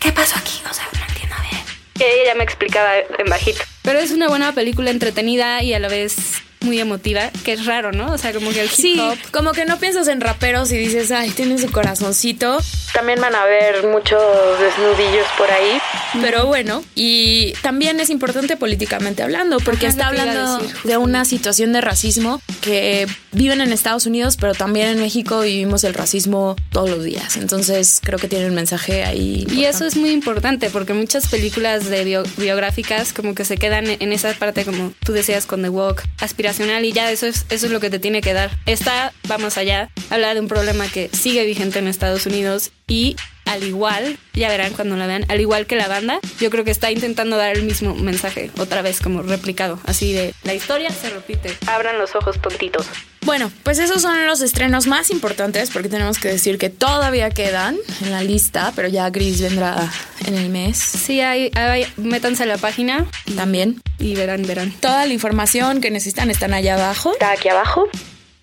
¿qué, 0.00 0.10
pasó 0.10 0.36
aquí? 0.38 0.54
O 0.70 0.72
sea, 0.72 0.88
no 0.94 1.04
entiendo 1.06 1.36
bien. 1.50 1.62
Y 1.98 2.22
ella 2.22 2.34
me 2.34 2.44
explicaba 2.44 2.92
en 2.96 3.26
bajito. 3.28 3.60
Pero 3.82 3.98
es 3.98 4.12
una 4.12 4.28
buena 4.28 4.52
película 4.52 4.90
entretenida 4.90 5.62
y 5.62 5.74
a 5.74 5.78
la 5.78 5.88
vez 5.88 6.42
muy 6.62 6.80
emotiva, 6.80 7.30
que 7.44 7.52
es 7.52 7.66
raro, 7.66 7.92
¿no? 7.92 8.12
O 8.12 8.18
sea, 8.18 8.32
como 8.32 8.50
que 8.52 8.60
el 8.60 8.66
hip 8.66 8.72
sí, 8.72 9.00
como 9.32 9.52
que 9.52 9.64
no 9.64 9.78
piensas 9.78 10.08
en 10.08 10.20
raperos 10.20 10.70
y 10.72 10.76
dices, 10.76 11.10
ay, 11.10 11.30
tienen 11.30 11.58
su 11.58 11.70
corazoncito. 11.70 12.58
También 12.92 13.20
van 13.20 13.34
a 13.34 13.44
ver 13.44 13.86
muchos 13.88 14.20
desnudillos 14.60 15.26
por 15.36 15.50
ahí. 15.50 15.80
Pero 16.20 16.46
bueno, 16.46 16.84
y 16.94 17.52
también 17.62 17.98
es 18.00 18.10
importante 18.10 18.56
políticamente 18.56 19.22
hablando, 19.22 19.58
porque 19.58 19.86
está 19.86 20.08
hablando 20.08 20.60
de 20.84 20.96
una 20.96 21.24
situación 21.24 21.72
de 21.72 21.80
racismo 21.80 22.40
que 22.60 23.06
viven 23.32 23.60
en 23.60 23.72
Estados 23.72 24.06
Unidos, 24.06 24.36
pero 24.38 24.54
también 24.54 24.88
en 24.88 25.00
México 25.00 25.40
vivimos 25.40 25.84
el 25.84 25.94
racismo 25.94 26.56
todos 26.70 26.90
los 26.90 27.04
días. 27.04 27.36
Entonces 27.36 28.00
creo 28.02 28.18
que 28.18 28.28
tiene 28.28 28.46
un 28.46 28.54
mensaje 28.54 29.04
ahí. 29.04 29.46
Y 29.50 29.64
eso 29.64 29.84
es 29.84 29.96
muy 29.96 30.10
importante, 30.10 30.70
porque 30.70 30.94
muchas 30.94 31.28
películas 31.28 31.88
de 31.88 32.24
biográficas 32.36 33.12
como 33.12 33.34
que 33.34 33.44
se 33.44 33.56
quedan 33.56 33.86
en 33.86 34.12
esa 34.12 34.32
parte, 34.34 34.64
como 34.64 34.92
tú 35.04 35.12
decías 35.12 35.46
con 35.46 35.62
The 35.62 35.68
Walk, 35.68 36.02
aspiración 36.18 36.62
y 36.84 36.92
ya 36.92 37.10
eso 37.10 37.26
es, 37.26 37.44
eso 37.50 37.66
es 37.66 37.72
lo 37.72 37.80
que 37.80 37.90
te 37.90 37.98
tiene 37.98 38.20
que 38.20 38.32
dar. 38.32 38.50
Esta 38.66 39.12
vamos 39.28 39.58
allá, 39.58 39.90
habla 40.10 40.34
de 40.34 40.40
un 40.40 40.48
problema 40.48 40.86
que 40.88 41.10
sigue 41.12 41.44
vigente 41.44 41.78
en 41.78 41.88
Estados 41.88 42.26
Unidos 42.26 42.70
y 42.86 43.16
al 43.44 43.64
igual, 43.64 44.18
ya 44.34 44.48
verán 44.48 44.72
cuando 44.72 44.96
la 44.96 45.06
vean, 45.06 45.24
al 45.28 45.40
igual 45.40 45.66
que 45.66 45.76
la 45.76 45.88
banda, 45.88 46.20
yo 46.40 46.50
creo 46.50 46.64
que 46.64 46.70
está 46.70 46.90
intentando 46.90 47.36
dar 47.36 47.56
el 47.56 47.64
mismo 47.64 47.94
mensaje, 47.94 48.50
otra 48.58 48.82
vez 48.82 49.00
como 49.00 49.22
replicado, 49.22 49.78
así 49.84 50.12
de 50.12 50.34
la 50.44 50.54
historia 50.54 50.90
se 50.90 51.10
repite. 51.10 51.56
Abran 51.66 51.98
los 51.98 52.14
ojos 52.14 52.40
tontitos. 52.40 52.86
Bueno, 53.24 53.52
pues 53.62 53.78
esos 53.78 54.02
son 54.02 54.26
los 54.26 54.40
estrenos 54.40 54.88
más 54.88 55.10
importantes 55.10 55.70
porque 55.70 55.88
tenemos 55.88 56.18
que 56.18 56.28
decir 56.28 56.58
que 56.58 56.70
todavía 56.70 57.30
quedan 57.30 57.76
en 58.00 58.10
la 58.10 58.22
lista, 58.24 58.72
pero 58.74 58.88
ya 58.88 59.08
Gris 59.10 59.40
vendrá 59.40 59.88
en 60.26 60.34
el 60.34 60.48
mes. 60.48 60.76
Sí, 60.76 61.20
hay, 61.20 61.52
métanse 61.96 62.42
a 62.42 62.46
la 62.46 62.58
página 62.58 63.06
también 63.36 63.80
y 64.00 64.16
verán, 64.16 64.42
verán. 64.42 64.72
Toda 64.72 65.06
la 65.06 65.12
información 65.12 65.80
que 65.80 65.92
necesitan 65.92 66.30
están 66.30 66.52
allá 66.52 66.74
abajo. 66.74 67.12
Está 67.12 67.30
aquí 67.30 67.48
abajo. 67.48 67.88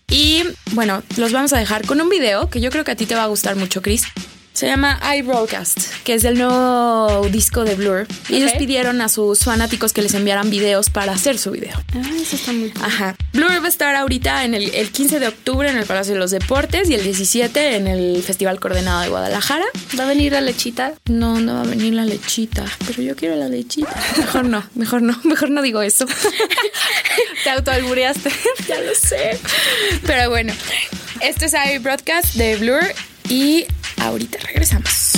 Y 0.08 0.44
bueno, 0.72 1.03
los 1.18 1.34
vamos 1.34 1.51
a 1.51 1.58
dejar 1.58 1.86
con 1.86 2.00
un 2.00 2.08
video 2.08 2.50
que 2.50 2.62
yo 2.62 2.72
creo 2.72 2.86
que 2.86 2.91
a 2.91 2.96
ti 2.96 3.06
te 3.06 3.15
va 3.15 3.24
a 3.24 3.27
gustar 3.27 3.58
mucho, 3.58 3.82
Chris 3.82 4.06
Se 4.53 4.65
llama 4.68 5.00
iBroadcast, 5.18 5.79
que 6.03 6.15
es 6.15 6.24
el 6.25 6.38
nuevo 6.38 7.27
disco 7.29 7.63
de 7.63 7.75
Blur. 7.75 8.08
Y 8.27 8.36
ellos 8.36 8.51
pidieron 8.58 9.00
a 9.01 9.08
sus 9.08 9.39
fanáticos 9.39 9.94
que 9.94 10.01
les 10.01 10.13
enviaran 10.13 10.50
videos 10.50 10.89
para 10.89 11.13
hacer 11.13 11.38
su 11.38 11.51
video. 11.51 11.82
Ah, 11.96 12.01
eso 12.22 12.36
está 12.36 12.51
muy 12.51 12.70
cool. 12.72 12.84
Ajá. 12.84 13.15
Blur 13.32 13.51
va 13.62 13.65
a 13.65 13.70
estar 13.70 13.96
ahorita 13.96 14.44
en 14.44 14.56
el, 14.56 14.74
el 14.75 14.91
15 14.91 15.20
de 15.20 15.27
octubre 15.29 15.70
en 15.70 15.77
el 15.77 15.86
Palacio 15.86 16.13
de 16.13 16.20
los 16.20 16.32
Deportes 16.32 16.89
y 16.89 16.96
el 16.96 17.03
17 17.03 17.77
en 17.77 17.88
el 17.88 18.22
Festival 18.22 18.60
Coordenado 18.60 19.01
de 19.01 19.10
Guadalajara. 19.10 19.65
¿Va 19.98 20.03
a 20.03 20.08
venir 20.08 20.34
la 20.34 20.41
lechita? 20.41 20.94
No, 21.06 21.39
no 21.39 21.56
va 21.56 21.62
a 21.62 21.65
venir 21.65 21.94
la 21.94 22.03
lechita, 22.06 22.65
pero 22.86 23.01
yo 23.01 23.15
quiero 23.15 23.36
la 23.36 23.48
lechita. 23.48 23.96
Mejor 24.18 24.46
no, 24.46 24.63
mejor 24.75 25.01
no, 25.01 25.20
mejor 25.24 25.51
no 25.51 25.62
digo 25.62 25.82
eso. 25.82 26.06
Te 27.44 27.50
autoalbureaste. 27.50 28.29
ya 28.68 28.82
lo 28.82 28.94
sé. 28.94 29.39
Pero 30.06 30.29
bueno, 30.29 30.53
esto 31.22 31.46
es 31.46 31.53
iBroadcast 31.75 32.36
de 32.36 32.58
Blur 32.58 32.84
y 33.29 33.65
ahorita 34.00 34.39
regresamos. 34.39 35.13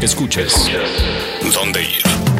Escuches 0.00 0.70
dónde 1.54 1.82
ir. 1.82 2.33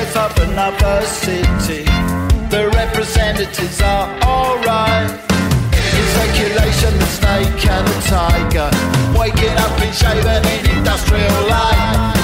Aspects 0.00 0.16
of 0.16 0.48
another 0.48 1.02
city. 1.06 1.84
The 2.50 2.70
representatives 2.74 3.80
are 3.80 4.08
alright. 4.22 5.10
In 5.72 6.06
circulation, 6.16 6.98
the 6.98 7.06
snake 7.06 7.66
and 7.66 7.86
the 7.86 8.00
tiger. 8.08 8.70
Waking 9.18 9.56
up 9.58 9.80
in 9.82 9.92
shaven 9.92 10.44
in 10.46 10.78
industrial 10.78 11.48
light. 11.48 12.19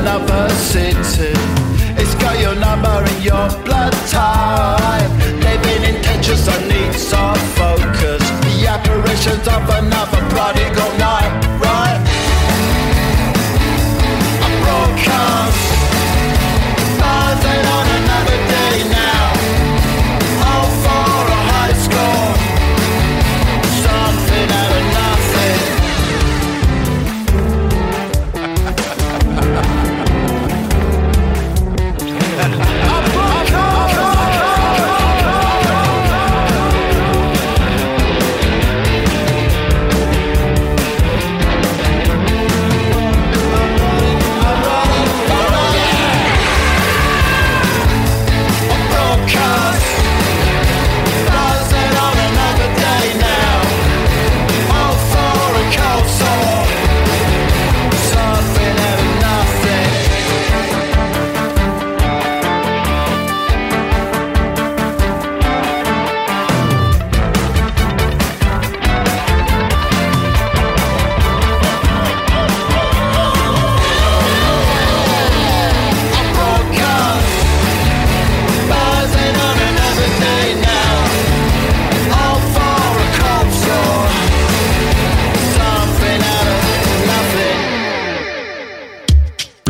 Another 0.00 0.48
city. 0.54 1.32
It's 2.00 2.14
got 2.14 2.40
your 2.40 2.54
number 2.54 2.88
and 2.88 3.22
your 3.22 3.48
blood 3.64 3.92
type. 4.08 5.10
Living 5.44 5.82
in 5.88 6.02
tensions 6.02 6.48
and 6.48 6.68
needs 6.68 7.12
of 7.12 7.36
focus. 7.58 8.22
The 8.46 8.66
apparitions 8.66 9.46
of 9.46 9.62
another 9.80 10.22
prodigal 10.32 10.90
night, 10.98 11.32
right? 11.60 12.00
A 14.46 14.50
broadcast. 14.64 15.69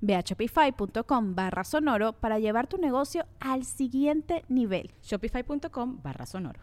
Ve 0.00 0.14
a 0.14 0.20
shopify.com 0.20 1.34
barra 1.34 1.64
sonoro 1.64 2.12
para 2.12 2.38
llevar 2.38 2.66
tu 2.66 2.78
negocio 2.78 3.26
al 3.40 3.64
siguiente 3.64 4.44
nivel. 4.48 4.90
Shopify.com 5.02 6.00
barra 6.02 6.26
sonoro. 6.26 6.60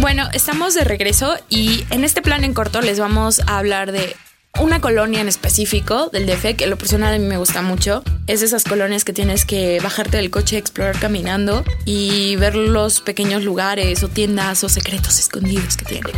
Bueno, 0.00 0.28
estamos 0.32 0.74
de 0.74 0.84
regreso 0.84 1.36
y 1.48 1.84
en 1.90 2.04
este 2.04 2.22
plan 2.22 2.44
en 2.44 2.54
corto 2.54 2.80
les 2.80 3.00
vamos 3.00 3.40
a 3.40 3.58
hablar 3.58 3.92
de 3.92 4.14
una 4.60 4.80
colonia 4.80 5.20
en 5.20 5.28
específico 5.28 6.08
del 6.08 6.26
DF 6.26 6.56
que 6.56 6.66
lo 6.66 6.78
personal 6.78 7.14
a 7.14 7.18
mí 7.18 7.26
me 7.26 7.36
gusta 7.36 7.62
mucho. 7.62 8.02
Es 8.28 8.40
de 8.40 8.46
esas 8.46 8.64
colonias 8.64 9.04
que 9.04 9.14
tienes 9.14 9.46
que 9.46 9.80
bajarte 9.80 10.18
del 10.18 10.30
coche, 10.30 10.58
explorar 10.58 11.00
caminando 11.00 11.64
y 11.86 12.36
ver 12.36 12.56
los 12.56 13.00
pequeños 13.00 13.42
lugares 13.42 14.02
o 14.02 14.08
tiendas 14.08 14.62
o 14.64 14.68
secretos 14.68 15.18
escondidos 15.18 15.78
que 15.78 15.86
tiene. 15.86 16.10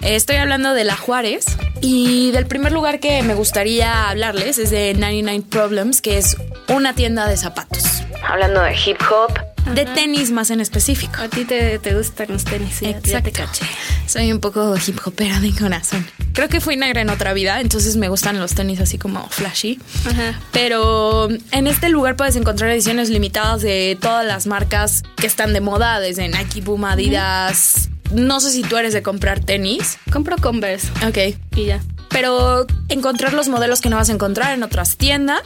Estoy 0.00 0.36
hablando 0.36 0.74
de 0.74 0.82
La 0.82 0.96
Juárez 0.96 1.44
y 1.80 2.32
del 2.32 2.46
primer 2.46 2.72
lugar 2.72 2.98
que 2.98 3.22
me 3.22 3.34
gustaría 3.34 4.08
hablarles 4.08 4.58
es 4.58 4.70
de 4.70 4.92
99 4.94 5.44
Problems, 5.48 6.02
que 6.02 6.18
es 6.18 6.36
una 6.68 6.94
tienda 6.94 7.28
de 7.28 7.36
zapatos. 7.36 7.84
Hablando 8.26 8.62
de 8.62 8.74
hip 8.74 8.98
hop, 9.08 9.32
de 9.74 9.84
tenis 9.84 10.30
más 10.30 10.50
en 10.50 10.60
específico. 10.60 11.14
A 11.20 11.28
ti 11.28 11.44
te, 11.44 11.78
te 11.78 11.94
gustan 11.94 12.26
los 12.30 12.44
tenis, 12.44 12.80
ya 12.80 13.22
te 13.22 13.32
caché. 13.32 13.64
Soy 14.06 14.32
un 14.32 14.40
poco 14.40 14.74
hip 14.76 14.98
hopera 15.04 15.40
de 15.40 15.52
corazón. 15.54 16.06
Creo 16.32 16.48
que 16.48 16.60
fui 16.60 16.76
negra 16.76 17.00
en 17.00 17.10
otra 17.10 17.32
vida, 17.32 17.60
entonces 17.60 17.96
me 17.96 18.08
gustan 18.08 18.38
los 18.40 18.54
tenis 18.54 18.80
así 18.80 18.98
como 18.98 19.28
flashy. 19.28 19.78
Ajá. 20.06 20.38
Pero 20.52 21.28
en 21.52 21.66
este 21.66 21.88
lugar 21.88 22.16
puedes 22.16 22.36
encontrar 22.36 22.70
ediciones 22.70 23.10
limitadas 23.10 23.62
de 23.62 23.98
todas 24.00 24.24
las 24.24 24.46
marcas 24.46 25.02
que 25.16 25.26
están 25.26 25.52
de 25.52 25.60
moda, 25.60 26.00
desde 26.00 26.28
Nike, 26.28 26.62
Puma, 26.62 26.92
Adidas. 26.92 27.88
No 28.12 28.40
sé 28.40 28.50
si 28.50 28.62
tú 28.62 28.76
eres 28.76 28.92
de 28.92 29.02
comprar 29.02 29.40
tenis. 29.40 29.98
Compro 30.12 30.36
Converse 30.38 30.88
Ok. 31.06 31.36
y 31.56 31.66
ya. 31.66 31.80
Pero 32.08 32.66
encontrar 32.88 33.34
los 33.34 33.46
modelos 33.48 33.80
que 33.80 33.88
no 33.88 33.96
vas 33.96 34.08
a 34.08 34.12
encontrar 34.12 34.52
en 34.52 34.64
otras 34.64 34.96
tiendas. 34.96 35.42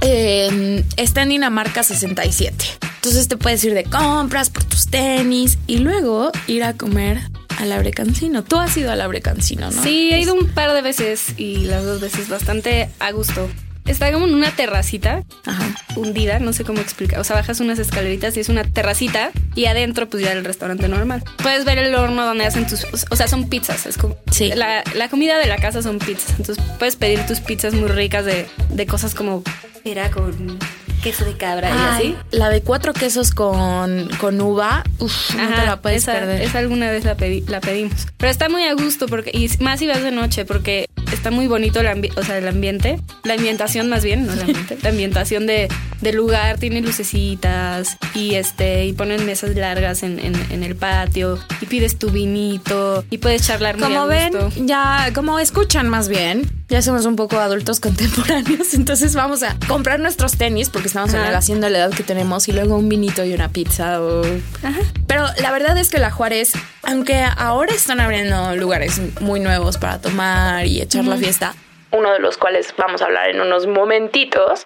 eh, 0.00 0.82
está 0.96 1.22
en 1.22 1.28
Dinamarca 1.30 1.82
67. 1.82 2.64
Entonces 3.04 3.28
te 3.28 3.36
puedes 3.36 3.62
ir 3.64 3.74
de 3.74 3.84
compras 3.84 4.48
por 4.48 4.64
tus 4.64 4.86
tenis 4.86 5.58
y 5.66 5.76
luego 5.76 6.32
ir 6.46 6.64
a 6.64 6.72
comer 6.72 7.20
al 7.58 7.70
Abrecancino. 7.70 8.42
Tú 8.42 8.56
has 8.56 8.74
ido 8.78 8.90
al 8.90 9.02
Abrecancino, 9.02 9.70
¿no? 9.70 9.82
Sí, 9.82 10.08
he 10.10 10.20
ido 10.20 10.32
un 10.32 10.48
par 10.48 10.72
de 10.72 10.80
veces 10.80 11.34
y 11.36 11.66
las 11.66 11.84
dos 11.84 12.00
veces 12.00 12.30
bastante 12.30 12.88
a 13.00 13.10
gusto. 13.10 13.46
Está 13.84 14.10
como 14.10 14.26
en 14.26 14.32
una 14.32 14.50
terracita 14.52 15.22
Ajá. 15.44 15.74
hundida, 15.96 16.38
no 16.38 16.54
sé 16.54 16.64
cómo 16.64 16.80
explicar. 16.80 17.20
O 17.20 17.24
sea, 17.24 17.36
bajas 17.36 17.60
unas 17.60 17.78
escaleritas 17.78 18.38
y 18.38 18.40
es 18.40 18.48
una 18.48 18.64
terracita 18.64 19.32
y 19.54 19.66
adentro 19.66 20.08
pues 20.08 20.22
ya 20.22 20.32
el 20.32 20.42
restaurante 20.42 20.88
normal. 20.88 21.22
Puedes 21.42 21.66
ver 21.66 21.76
el 21.76 21.94
horno 21.94 22.24
donde 22.24 22.46
hacen 22.46 22.66
tus... 22.66 22.86
O 23.10 23.16
sea, 23.16 23.28
son 23.28 23.50
pizzas. 23.50 23.84
Es 23.84 23.98
como... 23.98 24.16
Sí. 24.30 24.50
La, 24.54 24.82
la 24.94 25.10
comida 25.10 25.36
de 25.36 25.44
la 25.44 25.58
casa 25.58 25.82
son 25.82 25.98
pizzas. 25.98 26.30
Entonces 26.38 26.64
puedes 26.78 26.96
pedir 26.96 27.26
tus 27.26 27.40
pizzas 27.40 27.74
muy 27.74 27.88
ricas 27.88 28.24
de, 28.24 28.46
de 28.70 28.86
cosas 28.86 29.14
como... 29.14 29.42
Era 29.84 30.10
con 30.10 30.58
queso 31.04 31.24
de 31.24 31.36
cabra 31.36 31.68
y 31.68 31.72
Ay, 31.72 31.78
así. 31.92 32.16
La 32.36 32.48
de 32.48 32.62
cuatro 32.62 32.92
quesos 32.94 33.30
con, 33.32 34.08
con 34.18 34.40
uva, 34.40 34.82
uf, 34.98 35.34
no 35.36 35.48
te 35.54 35.66
la 35.66 35.80
puedes 35.80 36.02
esa, 36.02 36.14
perder. 36.14 36.42
esa 36.42 36.58
alguna 36.58 36.90
vez 36.90 37.04
la, 37.04 37.16
pedí- 37.16 37.46
la 37.46 37.60
pedimos. 37.60 38.06
Pero 38.16 38.30
está 38.32 38.48
muy 38.48 38.64
a 38.64 38.72
gusto 38.74 39.06
porque 39.06 39.30
y 39.32 39.48
más 39.62 39.78
si 39.78 39.86
vas 39.86 40.02
de 40.02 40.10
noche 40.10 40.44
porque 40.44 40.86
está 41.12 41.30
muy 41.30 41.46
bonito 41.46 41.80
el, 41.80 42.10
o 42.16 42.22
sea, 42.24 42.38
el 42.38 42.48
ambiente, 42.48 42.98
la 43.22 43.34
ambientación 43.34 43.88
más 43.88 44.02
bien, 44.02 44.26
no 44.26 44.32
el 44.32 44.40
ambiente, 44.40 44.78
la 44.82 44.88
ambientación 44.88 45.46
de, 45.46 45.68
del 46.00 46.16
lugar 46.16 46.58
tiene 46.58 46.80
lucecitas 46.80 47.96
y 48.14 48.34
este 48.34 48.86
y 48.86 48.92
ponen 48.94 49.24
mesas 49.26 49.54
largas 49.54 50.02
en, 50.02 50.18
en- 50.18 50.46
en 50.50 50.62
el 50.62 50.74
patio 50.74 51.38
y 51.60 51.66
pides 51.66 51.98
tu 51.98 52.10
vinito 52.10 53.04
y 53.10 53.18
puedes 53.18 53.46
charlar 53.46 53.76
muy 53.76 53.84
Como 53.88 54.00
a 54.00 54.06
ven, 54.06 54.32
gusto. 54.32 54.50
ya, 54.64 55.10
como 55.14 55.38
escuchan 55.38 55.88
más 55.88 56.08
bien, 56.08 56.50
ya 56.68 56.82
somos 56.82 57.04
un 57.06 57.16
poco 57.16 57.38
adultos 57.38 57.78
contemporáneos, 58.14 58.74
entonces 58.74 59.14
vamos 59.14 59.42
a 59.42 59.56
comprar 59.68 60.00
nuestros 60.00 60.36
tenis 60.36 60.70
porque 60.70 60.88
estamos 60.94 61.12
en 61.12 61.20
Ajá. 61.20 61.66
de 61.66 61.70
la 61.70 61.78
edad 61.78 61.90
que 61.90 62.04
tenemos 62.04 62.46
y 62.46 62.52
luego 62.52 62.76
un 62.76 62.88
vinito 62.88 63.24
y 63.24 63.34
una 63.34 63.48
pizza 63.48 64.00
o... 64.00 64.22
Ajá. 64.62 64.78
Pero 65.08 65.26
la 65.40 65.50
verdad 65.50 65.76
es 65.76 65.90
que 65.90 65.98
la 65.98 66.12
Juárez, 66.12 66.52
aunque 66.84 67.24
ahora 67.36 67.74
están 67.74 67.98
abriendo 67.98 68.54
lugares 68.54 69.00
muy 69.20 69.40
nuevos 69.40 69.76
para 69.76 70.00
tomar 70.00 70.66
y 70.66 70.80
echar 70.80 71.04
la 71.04 71.16
fiesta, 71.16 71.56
uno 71.90 72.12
de 72.12 72.20
los 72.20 72.36
cuales 72.36 72.72
vamos 72.78 73.02
a 73.02 73.06
hablar 73.06 73.30
en 73.30 73.40
unos 73.40 73.66
momentitos, 73.66 74.64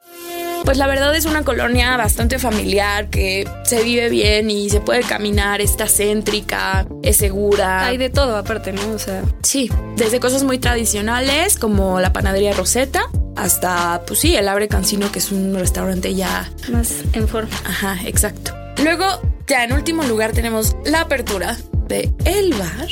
pues 0.65 0.77
la 0.77 0.87
verdad 0.87 1.15
es 1.15 1.25
una 1.25 1.45
colonia 1.45 1.97
bastante 1.97 2.39
familiar 2.39 3.09
que 3.09 3.49
se 3.65 3.83
vive 3.83 4.11
bien 4.11 4.51
y 4.51 4.69
se 4.69 4.81
puede 4.81 5.03
caminar, 5.03 5.63
está 5.63 5.87
céntrica, 5.87 6.87
es 7.03 7.17
segura. 7.17 7.87
Hay 7.87 7.97
de 7.97 8.11
todo 8.11 8.37
aparte, 8.37 8.73
¿no? 8.73 8.83
O 8.93 8.99
sea, 8.99 9.23
Sí, 9.43 9.71
desde 9.97 10.21
cosas 10.21 10.43
muy 10.45 10.59
tradicionales 10.59 11.59
como 11.59 12.01
la 12.01 12.13
panadería 12.13 12.53
Rosetta 12.53 13.03
hasta, 13.43 14.03
pues 14.07 14.21
sí, 14.21 14.37
el 14.37 14.49
Abre 14.49 14.69
Cancino, 14.69 15.11
que 15.13 15.19
es 15.19 15.31
un 15.33 15.55
restaurante 15.55 16.15
ya. 16.15 16.51
más 16.71 16.93
en 17.13 17.27
forma. 17.29 17.51
Ajá, 17.65 17.99
exacto. 18.05 18.53
Luego, 18.83 19.07
ya 19.47 19.65
en 19.65 19.73
último 19.73 20.03
lugar 20.05 20.33
tenemos 20.33 20.77
la 20.85 21.01
apertura 21.03 21.57
de 21.89 22.13
el 22.25 22.53
bar 22.55 22.87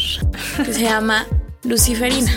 que 0.64 0.72
se 0.72 0.80
llama 0.82 1.26
Luciferina. 1.64 2.32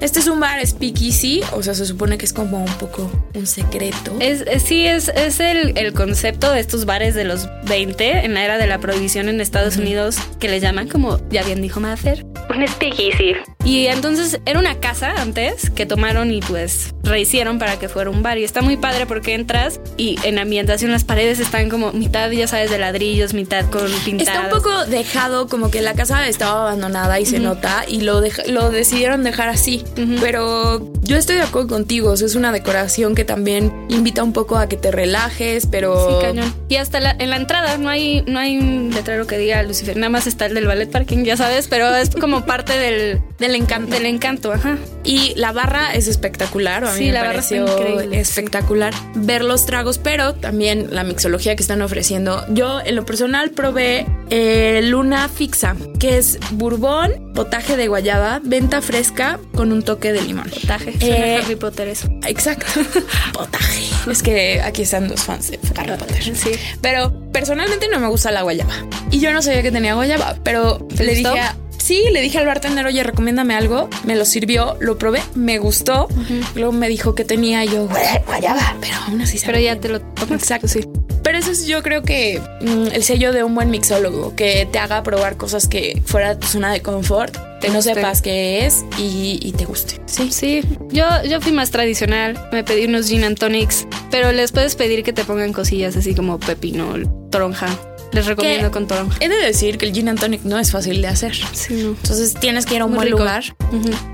Este 0.00 0.20
es 0.20 0.28
un 0.28 0.38
bar 0.38 0.64
speakeasy, 0.64 1.40
o 1.52 1.62
sea, 1.62 1.74
se 1.74 1.84
supone 1.84 2.18
que 2.18 2.24
es 2.24 2.32
como 2.32 2.58
un 2.62 2.72
poco 2.74 3.10
un 3.34 3.46
secreto. 3.48 4.14
Es, 4.20 4.42
es- 4.42 4.62
sí, 4.62 4.86
es, 4.86 5.08
es 5.08 5.40
el, 5.40 5.76
el 5.76 5.92
concepto 5.92 6.52
de 6.52 6.60
estos 6.60 6.84
bares 6.84 7.16
de 7.16 7.24
los 7.24 7.48
20 7.64 8.24
en 8.24 8.34
la 8.34 8.44
era 8.44 8.58
de 8.58 8.68
la 8.68 8.78
prohibición 8.78 9.28
en 9.28 9.40
Estados 9.40 9.76
Unidos 9.76 10.16
que 10.38 10.48
le 10.48 10.60
llaman 10.60 10.88
como, 10.88 11.18
ya 11.30 11.42
bien 11.42 11.60
dijo 11.62 11.80
Mather, 11.80 12.24
un 12.48 12.66
speakeasy. 12.68 13.34
Y 13.64 13.86
entonces 13.88 14.40
era 14.46 14.58
una 14.58 14.80
casa 14.80 15.14
antes 15.20 15.68
que 15.70 15.84
tomaron 15.84 16.30
y 16.32 16.40
pues 16.40 16.94
rehicieron 17.02 17.58
para 17.58 17.78
que 17.78 17.88
fuera 17.88 18.08
un 18.08 18.22
bar. 18.22 18.38
Y 18.38 18.44
está 18.44 18.62
muy 18.62 18.76
padre 18.76 19.04
porque 19.04 19.34
entras 19.34 19.80
y 19.96 20.16
en 20.22 20.38
ambientación 20.38 20.90
las 20.90 21.04
paredes 21.04 21.38
están 21.40 21.68
como 21.68 21.92
mitad, 21.92 22.30
ya 22.30 22.46
sabes, 22.46 22.70
de 22.70 22.78
ladrillos, 22.78 23.34
mitad 23.34 23.66
con 23.70 23.86
pintadas. 24.04 24.34
Está 24.36 24.40
un 24.42 24.62
poco 24.62 24.84
dejado, 24.86 25.48
como 25.48 25.70
que 25.70 25.82
la 25.82 25.94
casa 25.94 26.26
estaba 26.28 26.62
abandonada 26.62 27.18
y 27.20 27.26
se 27.26 27.40
nota, 27.40 27.84
y 27.86 28.02
lo, 28.02 28.22
lo 28.46 28.70
decidieron 28.70 29.22
dejar 29.22 29.48
así. 29.48 29.84
Pero 30.20 30.90
yo 31.02 31.16
estoy 31.16 31.36
de 31.36 31.42
acuerdo 31.42 31.68
contigo, 31.68 32.10
o 32.12 32.16
sea, 32.16 32.26
es 32.26 32.34
una 32.36 32.52
decoración 32.52 33.14
que 33.14 33.24
también 33.24 33.72
invita 33.88 34.22
un 34.22 34.32
poco 34.32 34.56
a 34.56 34.68
que 34.68 34.76
te 34.76 34.90
relajes, 34.90 35.66
pero... 35.66 36.08
Sí, 36.20 36.26
cañón. 36.26 36.54
Y 36.68 36.76
hasta 36.76 37.00
la- 37.00 37.16
en 37.18 37.30
la 37.30 37.36
entrada 37.36 37.76
no 37.78 37.88
hay, 37.88 38.22
no 38.26 38.38
hay 38.38 38.56
un 38.58 38.90
letrero 38.94 39.26
que 39.26 39.36
diga 39.38 39.62
Lucifer, 39.62 39.96
nada 39.96 40.10
más 40.10 40.26
está 40.26 40.46
el 40.46 40.54
del 40.54 40.66
ballet 40.66 40.90
parking, 40.90 41.24
ya 41.24 41.36
sabes, 41.36 41.68
pero 41.68 41.94
es 41.94 42.10
como 42.10 42.44
parte 42.44 42.78
del, 42.78 43.20
Del 43.38 43.47
encanto. 43.54 43.92
del 43.92 44.06
encanto, 44.06 44.52
ajá. 44.52 44.78
Y 45.04 45.32
la 45.36 45.52
barra 45.52 45.94
es 45.94 46.06
espectacular, 46.08 46.84
a 46.84 46.92
mí 46.92 46.98
Sí, 46.98 47.04
me 47.06 47.12
la 47.12 47.20
barra 47.22 47.32
pareció 47.34 47.66
increíble, 47.66 48.20
espectacular 48.20 48.92
ver 49.14 49.44
los 49.44 49.64
tragos, 49.66 49.98
pero 49.98 50.34
también 50.34 50.88
la 50.94 51.04
mixología 51.04 51.56
que 51.56 51.62
están 51.62 51.80
ofreciendo. 51.82 52.44
Yo 52.50 52.80
en 52.84 52.94
lo 52.96 53.04
personal 53.06 53.50
probé 53.50 54.06
eh, 54.30 54.80
Luna 54.84 55.28
Fixa, 55.28 55.76
que 55.98 56.18
es 56.18 56.38
bourbon, 56.50 57.32
potaje 57.34 57.76
de 57.76 57.88
guayaba, 57.88 58.40
venta 58.44 58.82
fresca 58.82 59.38
con 59.54 59.72
un 59.72 59.82
toque 59.82 60.12
de 60.12 60.22
limón. 60.22 60.50
Potaje, 60.50 60.98
suena 60.98 61.16
Eh, 61.16 61.40
Harry 61.42 61.56
Potter 61.56 61.88
eso. 61.88 62.08
Exacto. 62.26 62.66
Potaje. 63.32 63.88
Es 64.10 64.22
que 64.22 64.60
aquí 64.60 64.82
están 64.82 65.08
dos 65.08 65.22
fans 65.22 65.50
de 65.50 65.58
Harry 65.76 65.92
Potter. 65.96 66.22
Sí. 66.36 66.50
Pero 66.80 67.30
personalmente 67.32 67.88
no 67.88 67.98
me 68.00 68.08
gusta 68.08 68.30
la 68.30 68.42
guayaba. 68.42 68.72
Y 69.10 69.20
yo 69.20 69.32
no 69.32 69.40
sabía 69.42 69.62
que 69.62 69.70
tenía 69.70 69.94
guayaba, 69.94 70.36
pero 70.42 70.78
¿Te 70.96 71.04
le 71.04 71.14
gustó? 71.14 71.30
dije 71.32 71.40
a- 71.44 71.56
Sí, 71.88 72.02
le 72.12 72.20
dije 72.20 72.36
al 72.36 72.44
bartender, 72.46 72.84
oye, 72.84 73.02
recomiéndame 73.02 73.54
algo. 73.54 73.88
Me 74.04 74.14
lo 74.14 74.26
sirvió, 74.26 74.76
lo 74.78 74.98
probé, 74.98 75.22
me 75.34 75.56
gustó. 75.58 76.06
Luego 76.54 76.70
me 76.72 76.86
dijo 76.86 77.14
que 77.14 77.24
tenía 77.24 77.64
y 77.64 77.68
yo 77.68 77.88
"Guay- 77.88 78.24
guayaba, 78.26 78.76
pero 78.78 78.94
aún 79.06 79.22
así 79.22 79.38
Pero 79.46 79.54
ya 79.58 79.70
bien". 79.72 79.80
te 79.80 79.88
lo 79.88 80.00
tomas. 80.02 80.42
Exacto, 80.42 80.68
sí. 80.68 80.80
Pero 81.22 81.38
eso 81.38 81.50
es 81.50 81.66
yo 81.66 81.82
creo 81.82 82.02
que 82.02 82.42
mm, 82.60 82.88
el 82.92 83.02
sello 83.04 83.32
de 83.32 83.42
un 83.42 83.54
buen 83.54 83.70
mixólogo, 83.70 84.36
que 84.36 84.68
te 84.70 84.78
haga 84.78 85.02
probar 85.02 85.38
cosas 85.38 85.66
que 85.66 86.02
fuera 86.04 86.34
de 86.34 86.36
tu 86.40 86.46
zona 86.46 86.70
de 86.74 86.82
confort, 86.82 87.34
que 87.62 87.70
no 87.70 87.80
sepas 87.80 88.20
qué 88.20 88.66
es 88.66 88.84
y, 88.98 89.38
y 89.42 89.52
te 89.52 89.64
guste. 89.64 89.98
Sí. 90.04 90.28
Sí, 90.30 90.60
yo, 90.90 91.06
yo 91.24 91.40
fui 91.40 91.52
más 91.52 91.70
tradicional, 91.70 92.38
me 92.52 92.64
pedí 92.64 92.84
unos 92.84 93.08
gin 93.08 93.24
and 93.24 93.38
tonics, 93.38 93.86
pero 94.10 94.32
les 94.32 94.52
puedes 94.52 94.74
pedir 94.76 95.02
que 95.04 95.14
te 95.14 95.24
pongan 95.24 95.54
cosillas 95.54 95.96
así 95.96 96.14
como 96.14 96.38
pepino, 96.38 96.94
toronja. 97.30 97.68
Les 98.12 98.26
recomiendo 98.26 98.70
con 98.70 98.86
toronja. 98.86 99.16
He 99.20 99.28
de 99.28 99.36
decir 99.36 99.76
que 99.78 99.86
el 99.86 99.92
gin 99.92 100.08
and 100.08 100.18
tonic 100.18 100.42
no 100.44 100.58
es 100.58 100.70
fácil 100.72 101.02
de 101.02 101.08
hacer. 101.08 101.34
Sí, 101.52 101.74
no. 101.74 101.90
Entonces 101.90 102.34
tienes 102.34 102.64
que 102.66 102.74
ir 102.76 102.80
a 102.80 102.84
un 102.86 102.90
Muy 102.92 102.96
buen 102.98 103.06
rico. 103.08 103.18
lugar. 103.18 103.44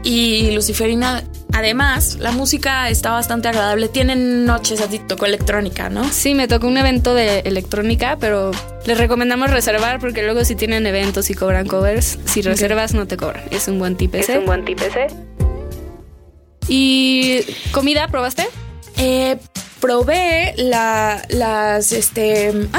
Y 0.03 0.51
Luciferina, 0.51 1.23
además, 1.53 2.17
la 2.21 2.33
música 2.33 2.89
está 2.91 3.11
bastante 3.13 3.49
agradable. 3.49 3.89
Tienen 3.89 4.45
noches, 4.47 4.81
a 4.81 4.89
ti 4.89 4.99
tocó 4.99 5.27
electrónica, 5.27 5.89
¿no? 5.91 6.11
Sí, 6.13 6.35
me 6.35 6.49
tocó 6.49 6.67
un 6.67 6.77
evento 6.77 7.15
de 7.15 7.41
electrónica, 7.41 8.17
pero 8.19 8.51
les 8.85 8.99
recomendamos 8.99 9.51
reservar 9.51 10.01
porque 10.01 10.23
luego 10.25 10.45
si 10.45 10.57
tienen 10.57 10.87
eventos 10.87 11.31
y 11.31 11.35
cobran 11.35 11.67
covers, 11.69 12.19
si 12.25 12.43
reservas 12.43 12.95
no 12.95 13.07
te 13.07 13.17
cobran. 13.17 13.45
Es 13.51 13.69
un 13.69 13.79
buen 13.79 13.97
tip 13.97 14.15
ese. 14.17 14.39
buen 14.41 14.65
tip 14.65 14.81
ese. 14.83 15.07
¿Y 16.69 17.41
comida 17.73 18.09
probaste? 18.09 18.47
Eh, 18.97 19.37
probé 19.85 20.55
la, 20.57 21.23
las, 21.29 21.93
este, 21.93 22.51
ah, 22.73 22.79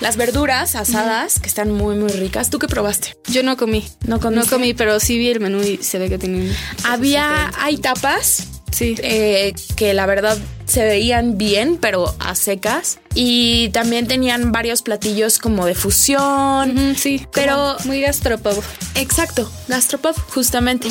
las 0.00 0.18
verduras 0.18 0.76
asadas 0.76 1.40
que 1.40 1.48
están 1.48 1.70
muy, 1.70 1.96
muy 1.96 2.10
ricas. 2.10 2.50
¿Tú 2.50 2.58
qué 2.58 2.68
probaste? 2.68 3.16
Yo 3.28 3.42
no 3.42 3.56
comí. 3.56 3.88
¿No 4.04 4.20
comí, 4.20 4.74
pero 4.74 5.00
sí 5.00 5.16
vi 5.16 5.28
el 5.30 5.40
menú 5.40 5.62
y 5.62 5.78
se 5.78 5.98
ve 5.98 6.10
que 6.10 6.18
tienen... 6.18 6.54
Había, 6.84 7.50
hay 7.58 7.78
tapas 7.78 8.48
Sí. 8.70 8.96
eh, 9.02 9.52
que 9.76 9.92
la 9.94 10.04
verdad 10.06 10.36
se 10.66 10.82
veían 10.84 11.36
bien, 11.38 11.78
pero 11.80 12.14
a 12.18 12.34
secas. 12.34 12.98
Y 13.14 13.68
también 13.70 14.06
tenían 14.06 14.50
varios 14.52 14.82
platillos 14.82 15.38
como 15.38 15.64
de 15.66 15.74
fusión. 15.74 16.94
Sí, 16.98 17.26
Pero- 17.32 17.76
pero 17.76 17.88
muy 17.88 18.00
gastropub. 18.02 18.62
Exacto, 18.94 19.50
gastropub, 19.68 20.14
justamente. 20.30 20.88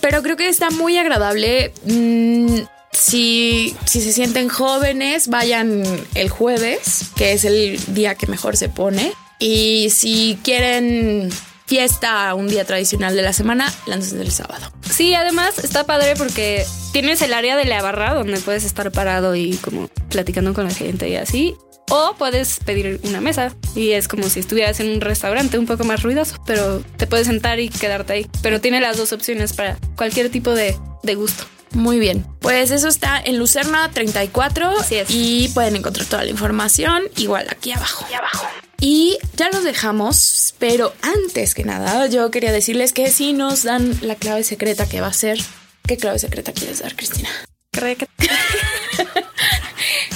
Pero 0.00 0.22
creo 0.22 0.36
que 0.36 0.48
está 0.48 0.70
muy 0.70 0.96
agradable. 0.98 1.72
Mm, 1.84 2.58
si, 2.94 3.76
si 3.84 4.00
se 4.00 4.12
sienten 4.12 4.48
jóvenes, 4.48 5.28
vayan 5.28 5.82
el 6.14 6.30
jueves, 6.30 7.10
que 7.16 7.32
es 7.32 7.44
el 7.44 7.78
día 7.94 8.14
que 8.14 8.26
mejor 8.26 8.56
se 8.56 8.68
pone. 8.68 9.12
Y 9.38 9.90
si 9.90 10.38
quieren 10.42 11.30
fiesta 11.66 12.34
un 12.34 12.48
día 12.48 12.64
tradicional 12.64 13.16
de 13.16 13.22
la 13.22 13.32
semana, 13.32 13.72
láncen 13.86 14.20
el 14.20 14.30
sábado. 14.30 14.72
Sí, 14.90 15.14
además 15.14 15.58
está 15.58 15.84
padre 15.84 16.14
porque 16.16 16.64
tienes 16.92 17.22
el 17.22 17.32
área 17.32 17.56
de 17.56 17.64
la 17.64 17.82
barra 17.82 18.14
donde 18.14 18.38
puedes 18.40 18.64
estar 18.64 18.90
parado 18.92 19.34
y 19.34 19.56
como 19.56 19.88
platicando 20.10 20.54
con 20.54 20.64
la 20.64 20.74
gente 20.74 21.08
y 21.08 21.16
así. 21.16 21.56
O 21.90 22.14
puedes 22.16 22.60
pedir 22.60 23.00
una 23.04 23.20
mesa 23.20 23.54
y 23.74 23.90
es 23.90 24.08
como 24.08 24.30
si 24.30 24.40
estuvieras 24.40 24.80
en 24.80 24.90
un 24.90 25.00
restaurante 25.02 25.58
un 25.58 25.66
poco 25.66 25.84
más 25.84 26.02
ruidoso, 26.02 26.36
pero 26.46 26.80
te 26.96 27.06
puedes 27.06 27.26
sentar 27.26 27.60
y 27.60 27.68
quedarte 27.68 28.12
ahí. 28.14 28.26
Pero 28.42 28.60
tiene 28.60 28.80
las 28.80 28.96
dos 28.96 29.12
opciones 29.12 29.52
para 29.52 29.76
cualquier 29.96 30.30
tipo 30.30 30.52
de, 30.52 30.76
de 31.02 31.14
gusto. 31.14 31.44
Muy 31.74 31.98
bien. 31.98 32.24
Pues 32.40 32.70
eso 32.70 32.88
está 32.88 33.20
en 33.22 33.38
Lucerna 33.38 33.90
34 33.92 34.80
Así 34.80 34.96
es. 34.96 35.08
y 35.10 35.48
pueden 35.54 35.76
encontrar 35.76 36.06
toda 36.06 36.24
la 36.24 36.30
información 36.30 37.02
igual 37.16 37.46
aquí 37.50 37.72
abajo. 37.72 38.04
Aquí 38.04 38.14
abajo. 38.14 38.46
Y 38.80 39.18
ya 39.36 39.48
los 39.50 39.64
dejamos, 39.64 40.54
pero 40.58 40.92
antes 41.02 41.54
que 41.54 41.64
nada 41.64 42.06
yo 42.06 42.30
quería 42.30 42.52
decirles 42.52 42.92
que 42.92 43.10
si 43.10 43.32
nos 43.32 43.62
dan 43.62 43.98
la 44.02 44.14
clave 44.14 44.44
secreta 44.44 44.86
que 44.88 45.00
va 45.00 45.06
a 45.08 45.12
ser, 45.12 45.38
¿qué 45.86 45.96
clave 45.96 46.18
secreta 46.18 46.52
quieres 46.52 46.80
dar, 46.80 46.94
Cristina? 46.94 47.28
Creo 47.72 47.96
que 47.96 48.06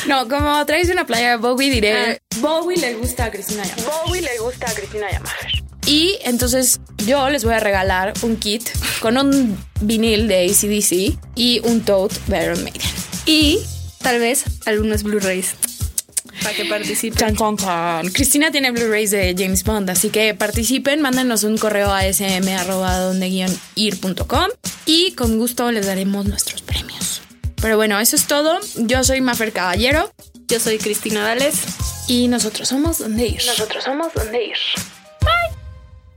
No, 0.06 0.28
como 0.28 0.64
traes 0.64 0.88
una 0.90 1.06
playa 1.06 1.30
de 1.30 1.36
Bowie 1.36 1.70
diré, 1.70 2.12
Ah. 2.12 2.16
Bowie 2.40 2.78
le 2.78 2.94
gusta 2.94 3.24
a 3.26 3.30
Cristina 3.30 3.62
Yamaha. 3.64 4.02
Bowie 4.04 4.22
le 4.22 4.38
gusta 4.38 4.70
a 4.70 4.74
Cristina 4.74 5.10
Yamaha. 5.10 5.34
Y 5.88 6.18
entonces 6.22 6.80
yo 7.06 7.30
les 7.30 7.44
voy 7.44 7.54
a 7.54 7.60
regalar 7.60 8.12
un 8.20 8.36
kit 8.36 8.68
con 9.00 9.16
un 9.16 9.56
vinil 9.80 10.28
de 10.28 10.44
ACDC 10.44 11.18
y 11.34 11.62
un 11.64 11.80
tote 11.80 12.14
de 12.26 12.44
Iron 12.44 12.62
Maiden. 12.62 12.82
Y 13.24 13.60
tal 14.02 14.18
vez 14.18 14.44
algunos 14.66 15.02
Blu-rays 15.02 15.54
para 16.42 16.54
que 16.54 16.66
participen. 16.66 17.18
Chan, 17.18 17.34
chan, 17.36 17.56
chan. 17.56 18.10
Cristina 18.10 18.50
tiene 18.50 18.70
Blu-rays 18.70 19.10
de 19.10 19.34
James 19.36 19.64
Bond, 19.64 19.88
así 19.88 20.10
que 20.10 20.34
participen, 20.34 21.00
mándenos 21.00 21.42
un 21.44 21.56
correo 21.56 21.90
a 21.90 22.02
sm.donde-ir.com 22.02 24.46
y 24.84 25.12
con 25.12 25.38
gusto 25.38 25.72
les 25.72 25.86
daremos 25.86 26.26
nuestros 26.26 26.60
premios. 26.60 27.22
Pero 27.62 27.76
bueno, 27.76 27.98
eso 27.98 28.14
es 28.14 28.26
todo. 28.26 28.60
Yo 28.76 29.04
soy 29.04 29.20
Mafer 29.20 29.52
Caballero 29.52 30.12
Yo 30.46 30.60
soy 30.60 30.78
Cristina 30.78 31.24
Vales. 31.24 31.56
y 32.08 32.28
nosotros 32.28 32.68
somos 32.68 32.98
Donde 32.98 33.26
Ir. 33.26 33.42
Nosotros 33.46 33.84
somos 33.84 34.12
Donde 34.14 34.44
Ir. 34.44 34.56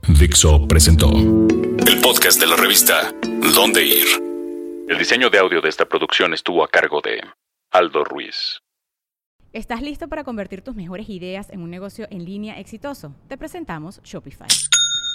Dixo 0.08 0.66
presentó 0.66 1.10
el 1.12 2.00
podcast 2.02 2.40
de 2.40 2.48
la 2.48 2.56
revista 2.56 3.14
Dónde 3.54 3.84
Ir. 3.86 4.06
El 4.88 4.98
diseño 4.98 5.30
de 5.30 5.38
audio 5.38 5.60
de 5.60 5.68
esta 5.68 5.84
producción 5.84 6.34
estuvo 6.34 6.64
a 6.64 6.68
cargo 6.68 7.00
de 7.00 7.20
Aldo 7.70 8.02
Ruiz. 8.02 8.60
¿Estás 9.52 9.80
listo 9.80 10.08
para 10.08 10.24
convertir 10.24 10.62
tus 10.62 10.74
mejores 10.74 11.08
ideas 11.08 11.50
en 11.50 11.62
un 11.62 11.70
negocio 11.70 12.08
en 12.10 12.24
línea 12.24 12.58
exitoso? 12.58 13.14
Te 13.28 13.38
presentamos 13.38 14.00
Shopify. 14.02 14.48